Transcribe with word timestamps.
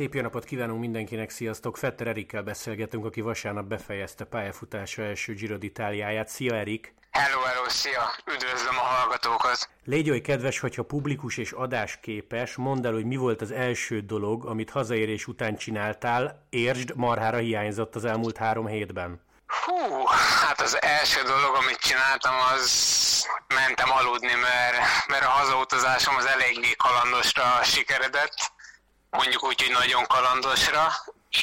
Szép 0.00 0.14
jó 0.14 0.20
napot 0.20 0.44
kívánunk 0.44 0.80
mindenkinek, 0.80 1.30
sziasztok! 1.30 1.76
Fetter 1.76 2.06
Erikkel 2.06 2.42
beszélgetünk, 2.42 3.04
aki 3.04 3.20
vasárnap 3.20 3.64
befejezte 3.64 4.24
pályafutása 4.24 5.02
első 5.02 5.34
Giro 5.34 5.56
d'Italiáját. 5.60 6.28
Szia 6.28 6.54
Erik! 6.54 6.94
Hello, 7.10 7.40
hello, 7.40 7.68
szia! 7.68 8.02
Üdvözlöm 8.34 8.76
a 8.76 8.80
hallgatókat! 8.80 9.68
Légy 9.84 10.10
oly 10.10 10.20
kedves, 10.20 10.58
hogyha 10.58 10.82
publikus 10.82 11.36
és 11.36 11.52
adásképes, 11.52 12.56
mondd 12.56 12.86
el, 12.86 12.92
hogy 12.92 13.04
mi 13.04 13.16
volt 13.16 13.40
az 13.40 13.50
első 13.50 14.00
dolog, 14.00 14.46
amit 14.46 14.70
hazaérés 14.70 15.26
után 15.26 15.56
csináltál, 15.56 16.46
értsd, 16.50 16.92
marhára 16.96 17.38
hiányzott 17.38 17.94
az 17.94 18.04
elmúlt 18.04 18.36
három 18.36 18.66
hétben. 18.66 19.20
Hú, 19.46 20.04
hát 20.40 20.60
az 20.60 20.82
első 20.82 21.22
dolog, 21.22 21.54
amit 21.54 21.78
csináltam, 21.78 22.34
az 22.54 22.70
mentem 23.54 23.90
aludni, 23.90 24.34
mert, 24.34 24.76
mert 25.08 25.24
a 25.24 25.28
hazautazásom 25.28 26.16
az 26.16 26.24
eléggé 26.24 26.72
kalandosra 26.76 27.62
sikeredett. 27.62 28.58
Mondjuk 29.10 29.44
úgy, 29.44 29.62
hogy 29.62 29.72
nagyon 29.72 30.06
kalandosra, 30.06 30.92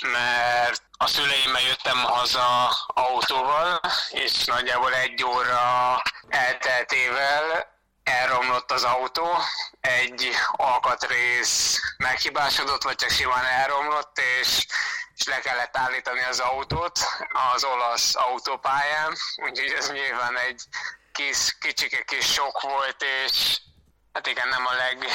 mert 0.02 0.82
a 0.98 1.08
szüleimmel 1.08 1.62
jöttem 1.62 1.98
haza 1.98 2.70
autóval, 2.88 3.80
és 4.10 4.46
nagyjából 4.46 4.94
egy 4.94 5.24
óra 5.24 6.02
elteltével 6.30 7.76
elromlott 8.04 8.72
az 8.72 8.84
autó, 8.84 9.38
egy 9.82 10.30
alkatrész 10.52 11.80
meghibásodott, 11.98 12.84
vagy 12.84 12.96
csak 12.96 13.10
simán 13.10 13.46
elromlott, 13.46 14.20
és, 14.40 14.66
és 15.16 15.26
le 15.26 15.40
kellett 15.40 15.78
állítani 15.78 16.24
az 16.24 16.40
autót 16.40 17.00
az 17.54 17.64
olasz 17.64 18.16
autópályán, 18.16 19.16
úgyhogy 19.36 19.72
ez 19.72 19.92
nyilván 19.92 20.38
egy 20.38 20.62
kis, 21.12 21.58
kicsike 21.60 22.02
kis 22.02 22.34
sok 22.34 22.62
volt, 22.62 23.04
és 23.26 23.60
hát 24.14 24.28
igen, 24.28 24.48
nem 24.48 24.66
a 24.66 24.74
leg, 24.74 25.06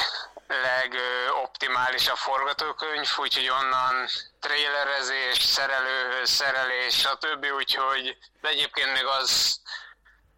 legoptimálisabb 0.61 2.17
forgatókönyv, 2.17 3.09
úgyhogy 3.17 3.49
onnan 3.49 4.07
trailerezés, 4.39 5.37
szerelőhöz, 5.37 6.29
szerelés, 6.29 6.97
stb. 6.97 7.45
Úgyhogy 7.55 8.17
de 8.41 8.49
egyébként 8.49 8.93
még 8.93 9.05
az, 9.05 9.61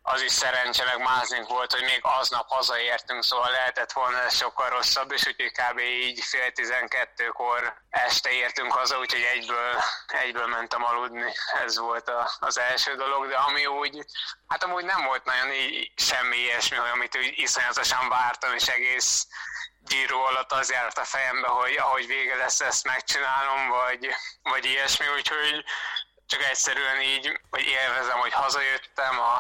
az 0.02 0.22
is 0.22 0.32
szerencse, 0.32 0.86
meg 0.86 1.00
mázink 1.00 1.48
volt, 1.48 1.74
hogy 1.74 1.84
még 1.84 2.00
aznap 2.02 2.50
hazaértünk, 2.50 3.24
szóval 3.24 3.52
lehetett 3.52 3.92
volna 3.92 4.22
ez 4.22 4.36
sokkal 4.36 4.70
rosszabb, 4.70 5.12
és 5.12 5.28
úgyhogy 5.28 5.52
kb. 5.52 5.80
így 5.80 6.24
fél 6.24 6.52
tizenkettőkor 6.52 7.74
este 7.90 8.32
értünk 8.32 8.72
haza, 8.72 9.00
úgyhogy 9.00 9.22
egyből, 9.22 9.84
egyből 10.08 10.48
mentem 10.48 10.84
aludni. 10.84 11.34
Ez 11.66 11.78
volt 11.78 12.10
a, 12.10 12.30
az 12.40 12.60
első 12.60 12.96
dolog, 12.96 13.28
de 13.28 13.36
ami 13.36 13.66
úgy, 13.66 14.06
hát 14.48 14.64
amúgy 14.64 14.86
nem 14.86 15.04
volt 15.06 15.26
nagyon 15.26 15.52
így 15.52 15.92
semmi 15.96 16.38
ilyesmi, 16.38 16.78
hogy 16.78 16.90
amit 16.94 17.18
úgy 17.18 17.34
iszonyatosan 17.36 18.10
vártam, 18.10 18.54
és 18.54 18.68
egész 18.68 19.28
Giro 19.88 20.20
alatt 20.20 20.52
az 20.52 20.72
járt 20.72 20.98
a 20.98 21.04
fejembe, 21.04 21.48
hogy 21.48 21.76
ahogy 21.78 22.08
vége 22.08 22.36
lesz, 22.36 22.62
ezt 22.62 22.86
megcsinálom, 22.86 23.68
vagy, 23.70 24.10
vagy 24.44 24.66
ilyesmi, 24.66 25.06
úgyhogy 25.18 25.64
csak 26.26 26.44
egyszerűen 26.44 27.02
így, 27.02 27.40
hogy 27.50 27.66
élvezem, 27.66 28.20
hogy 28.20 28.34
hazajöttem, 28.34 29.20
a, 29.20 29.36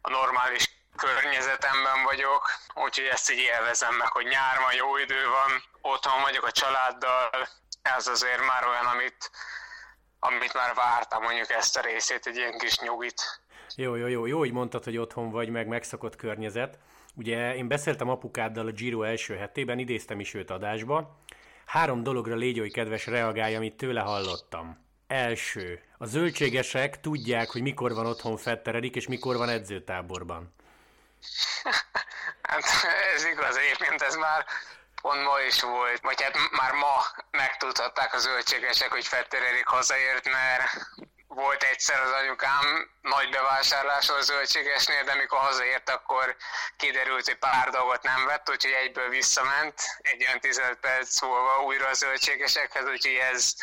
a 0.00 0.10
normális 0.10 0.78
környezetemben 0.96 2.02
vagyok, 2.02 2.50
úgyhogy 2.74 3.04
ezt 3.04 3.30
így 3.30 3.38
élvezem 3.38 3.94
meg, 3.94 4.08
hogy 4.08 4.26
nyár 4.26 4.58
van, 4.58 4.74
jó 4.74 4.96
idő 4.96 5.28
van, 5.28 5.62
otthon 5.80 6.20
vagyok 6.20 6.44
a 6.44 6.52
családdal, 6.52 7.48
ez 7.82 8.06
azért 8.06 8.46
már 8.46 8.66
olyan, 8.66 8.86
amit, 8.86 9.30
amit 10.18 10.54
már 10.54 10.74
vártam 10.74 11.22
mondjuk 11.22 11.50
ezt 11.50 11.76
a 11.76 11.80
részét, 11.80 12.26
egy 12.26 12.36
ilyen 12.36 12.58
kis 12.58 12.78
nyugit. 12.78 13.40
Jó, 13.76 13.94
jó, 13.94 14.06
jó, 14.06 14.26
jó, 14.26 14.38
hogy 14.38 14.52
mondtad, 14.52 14.84
hogy 14.84 14.96
otthon 14.96 15.30
vagy, 15.30 15.48
meg 15.48 15.66
megszokott 15.66 16.16
környezet. 16.16 16.78
Ugye 17.14 17.54
én 17.54 17.68
beszéltem 17.68 18.08
apukáddal 18.08 18.66
a 18.66 18.70
Giro 18.70 19.02
első 19.02 19.36
hetében, 19.36 19.78
idéztem 19.78 20.20
is 20.20 20.34
őt 20.34 20.50
adásba. 20.50 21.18
Három 21.66 22.02
dologra 22.02 22.34
légy 22.34 22.58
hogy 22.58 22.72
kedves 22.72 23.06
reagálja, 23.06 23.56
amit 23.56 23.76
tőle 23.76 24.00
hallottam. 24.00 24.88
Első. 25.06 25.82
A 25.98 26.06
zöldségesek 26.06 27.00
tudják, 27.00 27.50
hogy 27.50 27.62
mikor 27.62 27.94
van 27.94 28.06
otthon 28.06 28.36
fetteredik, 28.36 28.96
és 28.96 29.06
mikor 29.06 29.36
van 29.36 29.48
edzőtáborban. 29.48 30.54
hát 32.50 32.64
ez 33.14 33.24
igaz, 33.24 33.56
egyébként 33.56 34.02
ez 34.02 34.14
már 34.16 34.44
pont 35.02 35.24
ma 35.24 35.40
is 35.48 35.60
volt, 35.62 36.00
vagy 36.00 36.22
hát 36.22 36.36
már 36.50 36.72
ma 36.72 36.96
megtudhatták 37.30 38.14
a 38.14 38.18
zöldségesek, 38.18 38.90
hogy 38.90 39.06
Fetteredik 39.06 39.66
hazaért, 39.66 40.30
mert 40.30 40.90
volt 41.34 41.62
egyszer 41.62 42.00
az 42.00 42.10
anyukám 42.10 42.90
nagy 43.00 43.30
bevásárlása 43.30 44.14
a 44.14 44.20
zöldségesnél, 44.20 45.04
de 45.04 45.14
mikor 45.14 45.38
hazaért, 45.38 45.90
akkor 45.90 46.36
kiderült, 46.76 47.24
hogy 47.24 47.38
pár 47.38 47.68
dolgot 47.70 48.02
nem 48.02 48.24
vett, 48.26 48.50
úgyhogy 48.50 48.72
egyből 48.72 49.08
visszament, 49.08 49.74
egy 49.98 50.24
olyan 50.26 50.40
15 50.40 50.78
perc 50.80 51.22
múlva 51.22 51.62
újra 51.64 51.88
a 51.88 51.92
zöldségesekhez, 51.92 52.88
úgyhogy 52.88 53.18
ez, 53.32 53.54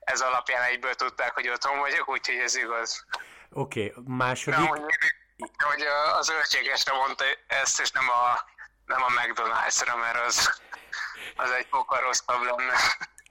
ez 0.00 0.20
alapján 0.20 0.62
egyből 0.62 0.94
tudták, 0.94 1.34
hogy 1.34 1.48
otthon 1.48 1.78
vagyok, 1.78 2.08
úgyhogy 2.08 2.36
ez 2.36 2.56
igaz. 2.56 3.04
Oké, 3.50 3.92
okay, 3.96 4.02
második... 4.06 4.58
De, 4.58 4.66
hogy, 4.66 4.80
hogy 5.58 5.82
a, 6.18 6.22
zöldségesre 6.22 6.92
mondta 6.92 7.24
ezt, 7.46 7.80
és 7.80 7.90
nem 7.90 8.08
a, 8.08 8.44
nem 8.86 9.02
a 9.02 9.08
McDonald's-ra, 9.08 9.96
mert 10.00 10.26
az, 10.26 10.60
az 11.36 11.50
egy 11.50 11.66
fokkal 11.70 12.00
rosszabb 12.00 12.42
lenne. 12.42 12.76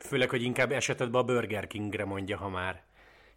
Főleg, 0.07 0.29
hogy 0.29 0.41
inkább 0.41 0.71
esetedben 0.71 1.21
a 1.21 1.23
Burger 1.23 1.67
Kingre 1.67 2.05
mondja, 2.05 2.37
ha 2.37 2.49
már. 2.49 2.83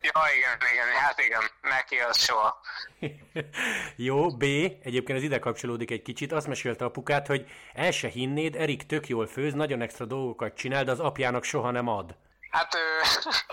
Ja, 0.00 0.22
igen, 0.36 0.58
igen, 0.72 0.86
hát 0.86 1.20
igen, 1.20 1.42
neki 1.62 1.96
az 1.96 2.18
soha. 2.18 2.60
Jó, 4.08 4.36
B, 4.36 4.42
egyébként 4.42 5.18
ez 5.18 5.22
ide 5.22 5.38
kapcsolódik 5.38 5.90
egy 5.90 6.02
kicsit, 6.02 6.32
azt 6.32 6.46
mesélte 6.46 6.84
apukát, 6.84 7.26
hogy 7.26 7.46
el 7.72 7.90
se 7.90 8.08
hinnéd, 8.08 8.54
Erik 8.54 8.86
tök 8.86 9.08
jól 9.08 9.26
főz, 9.26 9.54
nagyon 9.54 9.82
extra 9.82 10.04
dolgokat 10.04 10.56
csinál, 10.56 10.84
de 10.84 10.90
az 10.90 11.00
apjának 11.00 11.44
soha 11.44 11.70
nem 11.70 11.88
ad. 11.88 12.16
Hát 12.50 12.74
ő, 12.74 13.00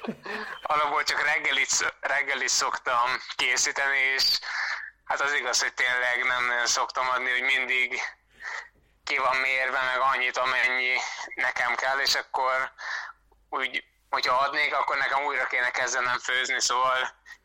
alapból 0.74 1.04
csak 1.04 1.26
reggelit, 1.26 1.96
reggelit 2.00 2.50
szoktam 2.50 3.10
készíteni, 3.36 3.98
és 4.16 4.40
hát 5.04 5.22
az 5.22 5.34
igaz, 5.34 5.62
hogy 5.62 5.74
tényleg 5.74 6.24
nem 6.28 6.66
szoktam 6.66 7.10
adni, 7.10 7.30
hogy 7.30 7.42
mindig 7.42 8.00
ki 9.04 9.18
van 9.18 9.38
mérve, 9.38 9.82
meg 9.82 10.00
annyit, 10.14 10.38
amennyi 10.38 10.94
nekem 11.36 11.76
kell, 11.76 12.00
és 12.00 12.16
akkor 12.16 12.72
úgy 13.50 13.84
hogyha 14.14 14.36
adnék, 14.36 14.76
akkor 14.76 14.98
nekem 14.98 15.26
újra 15.26 15.46
kéne 15.46 15.72
kezdenem 15.72 16.20
főzni, 16.20 16.62
szóval, 16.62 16.98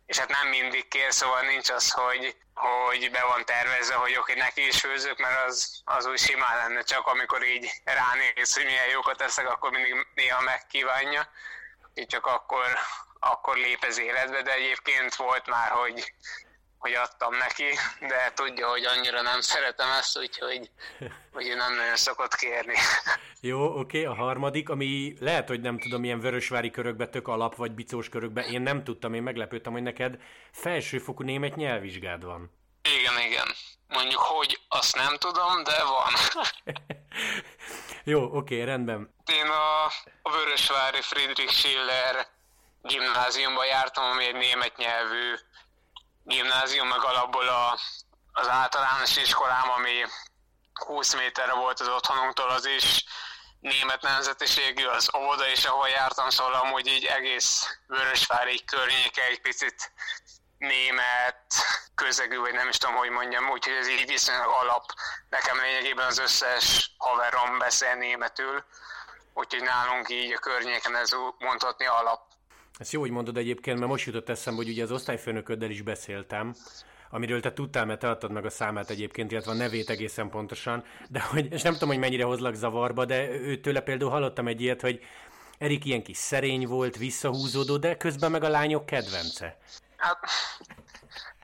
és 0.06 0.18
hát 0.18 0.28
nem 0.28 0.48
mindig 0.48 0.88
kér, 0.88 1.12
szóval 1.12 1.40
nincs 1.40 1.70
az, 1.70 1.90
hogy, 1.90 2.36
hogy 2.54 3.10
be 3.10 3.24
van 3.24 3.44
tervezve, 3.44 3.94
hogy 3.94 4.16
oké, 4.16 4.34
neki 4.34 4.66
is 4.66 4.80
főzök, 4.80 5.18
mert 5.18 5.46
az, 5.46 5.82
az 5.84 6.06
úgy 6.06 6.18
simán 6.18 6.56
lenne, 6.56 6.82
csak 6.82 7.06
amikor 7.06 7.44
így 7.44 7.70
ránéz, 7.84 8.54
hogy 8.54 8.64
milyen 8.64 8.88
jókat 8.88 9.16
teszek, 9.16 9.50
akkor 9.50 9.70
mindig 9.70 10.06
néha 10.14 10.40
megkívánja, 10.40 11.28
így 11.94 12.06
csak 12.06 12.26
akkor, 12.26 12.66
akkor 13.20 13.56
lép 13.56 13.84
ez 13.84 13.98
életbe, 13.98 14.42
de 14.42 14.52
egyébként 14.52 15.14
volt 15.14 15.46
már, 15.46 15.70
hogy 15.70 16.12
hogy 16.78 16.92
adtam 16.92 17.36
neki, 17.36 17.64
de 18.00 18.32
tudja, 18.34 18.68
hogy 18.68 18.84
annyira 18.84 19.22
nem 19.22 19.40
szeretem 19.40 19.90
ezt, 19.90 20.18
úgyhogy, 20.18 20.70
hogy 21.32 21.54
nem 21.56 21.74
nagyon 21.74 21.96
szokott 21.96 22.34
kérni. 22.34 22.74
Jó, 23.40 23.64
oké, 23.64 23.78
okay, 23.78 24.04
a 24.04 24.22
harmadik, 24.22 24.68
ami 24.68 25.16
lehet, 25.20 25.48
hogy 25.48 25.60
nem 25.60 25.78
tudom, 25.78 26.04
ilyen 26.04 26.20
vörösvári 26.20 26.70
körökbe, 26.70 27.08
tök 27.08 27.28
alap, 27.28 27.56
vagy 27.56 27.72
bicós 27.72 28.08
körökbe, 28.08 28.42
én 28.42 28.60
nem 28.60 28.84
tudtam, 28.84 29.14
én 29.14 29.22
meglepődtem, 29.22 29.72
hogy 29.72 29.82
neked 29.82 30.16
felsőfokú 30.52 31.22
német 31.22 31.56
nyelvvizsgád 31.56 32.24
van. 32.24 32.50
Igen, 32.82 33.26
igen. 33.26 33.46
Mondjuk, 33.88 34.20
hogy 34.20 34.60
azt 34.68 34.96
nem 34.96 35.16
tudom, 35.16 35.62
de 35.64 35.84
van. 35.84 36.12
Jó, 38.04 38.22
oké, 38.22 38.36
okay, 38.36 38.64
rendben. 38.64 39.14
Én 39.26 39.46
a, 39.46 39.84
a 40.22 40.30
Vörösvári 40.30 41.00
Friedrich 41.00 41.52
Schiller 41.52 42.26
gimnáziumban 42.82 43.66
jártam, 43.66 44.04
ami 44.04 44.24
egy 44.24 44.34
német 44.34 44.76
nyelvű 44.76 45.34
gimnázium, 46.28 46.88
meg 46.88 47.04
alapból 47.04 47.48
a, 47.48 47.78
az 48.32 48.48
általános 48.48 49.16
iskolám, 49.16 49.70
ami 49.70 50.04
20 50.72 51.14
méterre 51.14 51.54
volt 51.54 51.80
az 51.80 51.88
otthonunktól, 51.88 52.48
az 52.48 52.66
is 52.66 53.04
német 53.60 54.02
nemzetiségű, 54.02 54.84
az 54.84 55.10
óvoda 55.16 55.48
is, 55.48 55.64
ahol 55.64 55.88
jártam, 55.88 56.30
szóval 56.30 56.54
amúgy 56.54 56.86
így 56.86 57.04
egész 57.04 57.78
Vörösvári 57.86 58.64
környéke 58.64 59.22
egy 59.22 59.40
picit 59.40 59.92
német 60.58 61.54
közegű, 61.94 62.38
vagy 62.38 62.52
nem 62.52 62.68
is 62.68 62.76
tudom, 62.76 62.96
hogy 62.96 63.10
mondjam, 63.10 63.50
úgyhogy 63.50 63.74
ez 63.74 63.88
így 63.88 64.06
viszonylag 64.06 64.50
alap. 64.50 64.84
Nekem 65.28 65.60
lényegében 65.60 66.06
az 66.06 66.18
összes 66.18 66.90
haverom 66.98 67.58
beszél 67.58 67.94
németül, 67.94 68.64
úgyhogy 69.34 69.62
nálunk 69.62 70.08
így 70.08 70.32
a 70.32 70.38
környéken 70.38 70.96
ez 70.96 71.10
mondhatni 71.38 71.86
alap. 71.86 72.27
Ezt 72.78 72.92
jó, 72.92 73.00
hogy 73.00 73.10
mondod 73.10 73.36
egyébként, 73.36 73.78
mert 73.78 73.90
most 73.90 74.06
jutott 74.06 74.28
eszembe, 74.28 74.62
hogy 74.62 74.70
ugye 74.70 74.82
az 74.82 74.92
osztályfőnököddel 74.92 75.70
is 75.70 75.82
beszéltem, 75.82 76.54
amiről 77.10 77.40
te 77.40 77.52
tudtál, 77.52 77.86
mert 77.86 78.00
te 78.00 78.08
adtad 78.08 78.30
meg 78.30 78.44
a 78.44 78.50
számát 78.50 78.90
egyébként, 78.90 79.32
illetve 79.32 79.50
a 79.50 79.54
nevét 79.54 79.90
egészen 79.90 80.30
pontosan, 80.30 80.84
de 81.08 81.20
hogy, 81.20 81.52
és 81.52 81.62
nem 81.62 81.72
tudom, 81.72 81.88
hogy 81.88 81.98
mennyire 81.98 82.24
hozlak 82.24 82.54
zavarba, 82.54 83.04
de 83.04 83.28
őtőle 83.28 83.80
például 83.80 84.10
hallottam 84.10 84.46
egy 84.46 84.60
ilyet, 84.60 84.80
hogy 84.80 85.00
Erik 85.58 85.84
ilyen 85.84 86.02
kis 86.02 86.16
szerény 86.16 86.66
volt, 86.66 86.96
visszahúzódó, 86.96 87.76
de 87.76 87.96
közben 87.96 88.30
meg 88.30 88.42
a 88.42 88.48
lányok 88.48 88.86
kedvence. 88.86 89.58
Hát, 89.96 90.18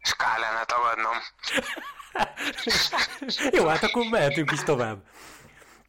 és 0.01 0.15
kár 0.17 0.39
lenne 0.39 0.65
tagadnom. 0.65 1.17
Jó, 3.59 3.67
hát 3.67 3.83
akkor 3.83 4.05
mehetünk 4.11 4.51
is 4.51 4.63
tovább. 4.63 5.03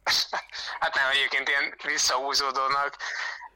Hát 0.80 0.94
nem, 0.94 1.10
egyébként 1.10 1.48
ilyen 1.48 1.74
visszahúzódónak 1.84 2.96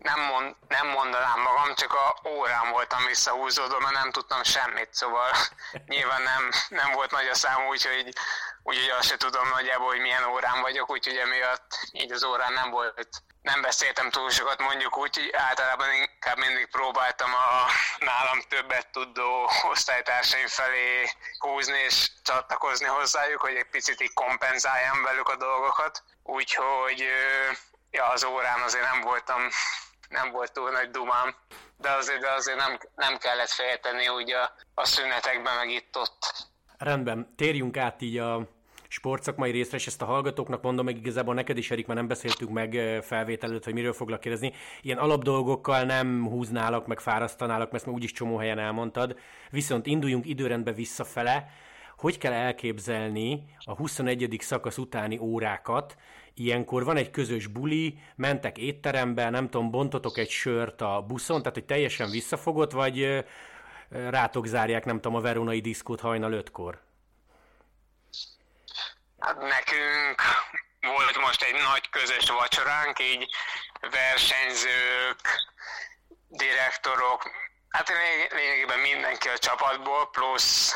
nem, 0.03 0.21
mond, 0.21 0.55
nem 0.69 0.87
mondanám 0.87 1.41
magam, 1.41 1.75
csak 1.75 1.93
a 1.93 2.29
órám 2.29 2.71
voltam 2.71 3.05
visszahúzódva, 3.07 3.79
mert 3.79 3.95
nem 3.95 4.11
tudtam 4.11 4.43
semmit, 4.43 4.89
szóval 4.91 5.31
nyilván 5.95 6.23
nem, 6.23 6.51
nem 6.69 6.93
volt 6.93 7.11
nagy 7.11 7.27
a 7.27 7.35
szám, 7.35 7.67
úgyhogy, 7.67 8.13
úgyhogy 8.63 8.89
azt 8.89 9.09
se 9.09 9.17
tudom 9.17 9.49
nagyjából, 9.49 9.89
hogy 9.89 10.01
milyen 10.01 10.25
órán 10.25 10.61
vagyok, 10.61 10.91
úgyhogy 10.91 11.17
emiatt 11.17 11.89
így 11.93 12.13
az 12.13 12.25
órán 12.25 12.53
nem 12.53 12.71
volt 12.71 13.23
nem 13.43 13.61
beszéltem 13.61 14.11
túl 14.11 14.31
sokat, 14.31 14.61
mondjuk 14.61 14.99
úgy, 14.99 15.17
hogy 15.17 15.31
általában 15.33 15.93
inkább 15.93 16.37
mindig 16.39 16.67
próbáltam 16.67 17.31
a 17.35 17.71
nálam 17.99 18.41
többet 18.49 18.89
tudó 18.93 19.51
osztálytársaim 19.63 20.47
felé 20.47 21.11
húzni 21.39 21.79
és 21.79 22.11
csatlakozni 22.23 22.87
hozzájuk, 22.87 23.41
hogy 23.41 23.55
egy 23.55 23.71
picit 23.71 24.01
így 24.01 24.13
kompenzáljam 24.13 25.03
velük 25.03 25.29
a 25.29 25.37
dolgokat. 25.37 26.03
Úgyhogy 26.23 27.07
ja, 27.91 28.05
az 28.07 28.25
órán 28.25 28.61
azért 28.61 28.91
nem 28.93 29.01
voltam, 29.01 29.49
nem 30.11 30.31
volt 30.31 30.53
túl 30.53 30.71
nagy 30.71 30.91
dumám, 30.91 31.35
de 31.77 31.91
azért, 31.91 32.21
de 32.21 32.31
azért 32.37 32.59
nem, 32.59 32.79
nem 32.95 33.19
kellett 33.19 33.49
félteni 33.49 34.09
úgy 34.09 34.33
a, 34.33 34.55
a 34.75 34.85
szünetekben, 34.85 35.57
meg 35.57 35.71
itt 35.71 35.97
ott. 35.97 36.49
Rendben, 36.79 37.35
térjünk 37.37 37.77
át 37.77 38.03
így 38.03 38.19
a 38.19 38.49
sportszakmai 38.89 39.51
részre, 39.51 39.77
és 39.77 39.87
ezt 39.87 40.03
a 40.03 40.05
hallgatóknak 40.05 40.63
mondom, 40.63 40.85
meg 40.85 40.97
igazából 40.97 41.35
neked 41.35 41.59
is, 41.59 41.71
Erik, 41.71 41.87
már 41.87 41.97
nem 41.97 42.09
beszéltük 42.09 42.49
meg 42.49 43.01
felvétel 43.03 43.61
hogy 43.65 43.75
miről 43.75 43.93
foglak 43.93 44.21
kérdezni. 44.21 44.53
Ilyen 44.83 44.99
alapdolgokkal 44.99 45.83
nem 45.83 46.27
húználak, 46.29 46.87
meg 46.87 47.01
fárasztanálak, 47.01 47.65
mert 47.65 47.75
ezt 47.75 47.87
már 47.87 47.95
úgyis 47.95 48.13
csomó 48.13 48.37
helyen 48.37 48.59
elmondtad. 48.59 49.19
Viszont 49.51 49.87
induljunk 49.87 50.27
időrendbe 50.27 50.73
visszafele, 50.73 51.49
hogy 51.97 52.19
kell 52.19 52.33
elképzelni 52.33 53.45
a 53.59 53.75
21. 53.75 54.37
szakasz 54.39 54.79
utáni 54.79 55.19
órákat, 55.19 55.97
Ilyenkor 56.41 56.85
van 56.85 56.97
egy 56.97 57.11
közös 57.11 57.47
buli, 57.47 57.99
mentek 58.17 58.59
étterembe, 58.59 59.31
nem 59.31 59.51
tudom, 59.51 59.71
bontotok 59.71 60.19
egy 60.19 60.31
sört 60.31 60.81
a 60.81 61.03
buszon, 61.03 61.39
tehát 61.39 61.55
hogy 61.55 61.65
teljesen 61.65 62.11
visszafogott, 62.11 62.73
vagy 62.73 63.25
rátok 63.89 64.47
zárják, 64.47 64.85
nem 64.85 65.01
tudom, 65.01 65.15
a 65.15 65.21
veronai 65.21 65.61
diszkót 65.61 66.01
hajnal 66.01 66.33
ötkor? 66.33 66.81
Hát 69.19 69.39
nekünk 69.39 70.21
volt 70.81 71.21
most 71.21 71.43
egy 71.43 71.55
nagy 71.71 71.91
közös 71.91 72.31
vacsoránk, 72.31 72.99
így 72.99 73.29
versenyzők, 73.81 75.21
direktorok, 76.29 77.31
hát 77.69 77.93
lényegében 78.35 78.79
mindenki 78.79 79.29
a 79.29 79.39
csapatból, 79.39 80.11
plusz, 80.11 80.75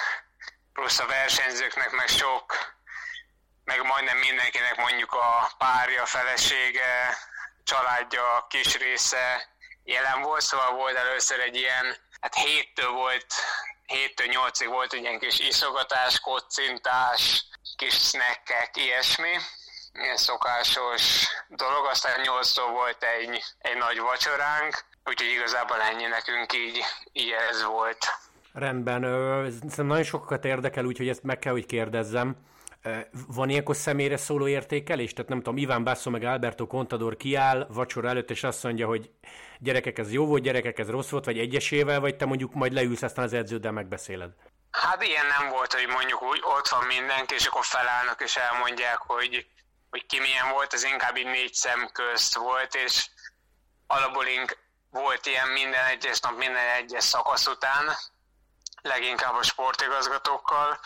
plusz 0.72 0.98
a 0.98 1.06
versenyzőknek 1.06 1.90
meg 1.90 2.08
sok, 2.08 2.74
meg 3.64 3.82
majdnem 3.82 4.18
mindenkinek 4.18 4.76
mondjuk 4.76 5.12
a 5.12 5.50
párja, 5.58 6.06
felesége, 6.06 7.16
családja, 7.64 8.46
kis 8.48 8.78
része 8.78 9.48
jelen 9.84 10.22
volt, 10.22 10.40
szóval 10.40 10.74
volt 10.74 10.96
először 10.96 11.40
egy 11.40 11.56
ilyen, 11.56 11.96
hát 12.20 12.34
héttől 12.34 12.90
volt, 12.90 13.26
héttől 13.86 14.26
nyolcig 14.26 14.68
volt 14.68 14.92
egy 14.92 15.00
ilyen 15.00 15.18
kis 15.18 15.38
iszogatás, 15.38 16.20
kocintás, 16.20 17.44
kis 17.76 17.94
snackek, 17.94 18.70
ilyesmi, 18.76 19.36
ilyen 19.92 20.16
szokásos 20.16 21.26
dolog, 21.48 21.86
aztán 21.86 22.20
nyolctól 22.20 22.70
volt 22.70 23.04
egy, 23.04 23.42
egy 23.58 23.76
nagy 23.76 23.98
vacsoránk, 23.98 24.84
úgyhogy 25.04 25.30
igazából 25.30 25.80
ennyi 25.80 26.06
nekünk 26.06 26.52
így, 26.52 26.84
így 27.12 27.30
ez 27.50 27.64
volt. 27.64 28.06
Rendben, 28.52 29.02
szerintem 29.50 29.86
nagyon 29.86 30.04
sokat 30.04 30.44
érdekel, 30.44 30.84
úgyhogy 30.84 31.08
ezt 31.08 31.22
meg 31.22 31.38
kell, 31.38 31.52
hogy 31.52 31.66
kérdezzem. 31.66 32.36
Van 33.26 33.48
ilyenkor 33.48 33.76
személyre 33.76 34.16
szóló 34.16 34.48
értékelés? 34.48 35.12
Tehát 35.12 35.30
nem 35.30 35.38
tudom, 35.38 35.56
Iván 35.56 35.84
Basso 35.84 36.10
meg 36.10 36.22
Alberto 36.22 36.66
Contador 36.66 37.16
kiáll 37.16 37.66
vacsora 37.70 38.08
előtt, 38.08 38.30
és 38.30 38.44
azt 38.44 38.62
mondja, 38.62 38.86
hogy 38.86 39.10
gyerekek, 39.58 39.98
ez 39.98 40.12
jó 40.12 40.26
volt, 40.26 40.42
gyerekek, 40.42 40.78
ez 40.78 40.90
rossz 40.90 41.08
volt, 41.08 41.24
vagy 41.24 41.38
egyesével, 41.38 42.00
vagy 42.00 42.16
te 42.16 42.24
mondjuk 42.24 42.54
majd 42.54 42.72
leülsz, 42.72 43.02
aztán 43.02 43.24
az 43.24 43.32
edződdel 43.32 43.72
megbeszéled? 43.72 44.30
Hát 44.70 45.02
ilyen 45.02 45.26
nem 45.38 45.50
volt, 45.50 45.72
hogy 45.72 45.86
mondjuk 45.86 46.22
úgy 46.22 46.40
ott 46.58 46.68
van 46.68 46.84
mindenki, 46.84 47.34
és 47.34 47.46
akkor 47.46 47.64
felállnak 47.64 48.22
és 48.22 48.36
elmondják, 48.36 48.98
hogy, 48.98 49.46
hogy 49.90 50.06
ki 50.06 50.20
milyen 50.20 50.50
volt, 50.52 50.72
ez 50.72 50.84
inkább 50.84 51.16
így 51.16 51.26
négy 51.26 51.54
szem 51.54 51.90
közt 51.92 52.34
volt, 52.34 52.74
és 52.74 53.08
alapból 53.86 54.24
volt 54.90 55.26
ilyen 55.26 55.48
minden 55.48 55.84
egyes 55.84 56.20
nap, 56.20 56.38
minden 56.38 56.68
egyes 56.76 57.04
szakasz 57.04 57.46
után, 57.46 57.84
leginkább 58.82 59.34
a 59.34 59.42
sportigazgatókkal, 59.42 60.78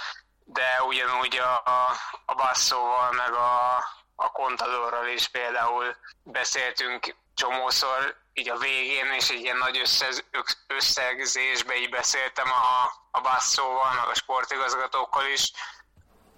de 0.53 0.83
ugyanúgy 0.87 1.37
a, 1.37 1.53
a, 1.71 1.81
a 2.25 2.35
basszóval, 2.35 3.13
meg 3.13 3.33
a, 3.33 3.77
a 4.15 4.31
kontadorral 4.33 5.07
is 5.07 5.29
például 5.29 5.97
beszéltünk 6.23 7.15
csomószor, 7.35 8.17
így 8.35 8.49
a 8.49 8.59
végén, 8.59 9.07
és 9.19 9.29
egy 9.31 9.41
ilyen 9.41 9.57
nagy 9.57 9.79
összez, 9.79 10.25
összegzésbe 10.67 11.77
így 11.77 11.91
beszéltem 11.91 12.47
a, 12.47 12.75
a 13.11 13.21
basszóval, 13.21 13.95
meg 13.95 14.09
a 14.11 14.15
sportigazgatókkal 14.15 15.27
is, 15.33 15.53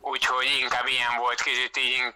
úgyhogy 0.01 0.47
inkább 0.61 0.87
ilyen 0.87 1.17
volt 1.19 1.43
kicsit 1.43 1.77
így 1.77 2.15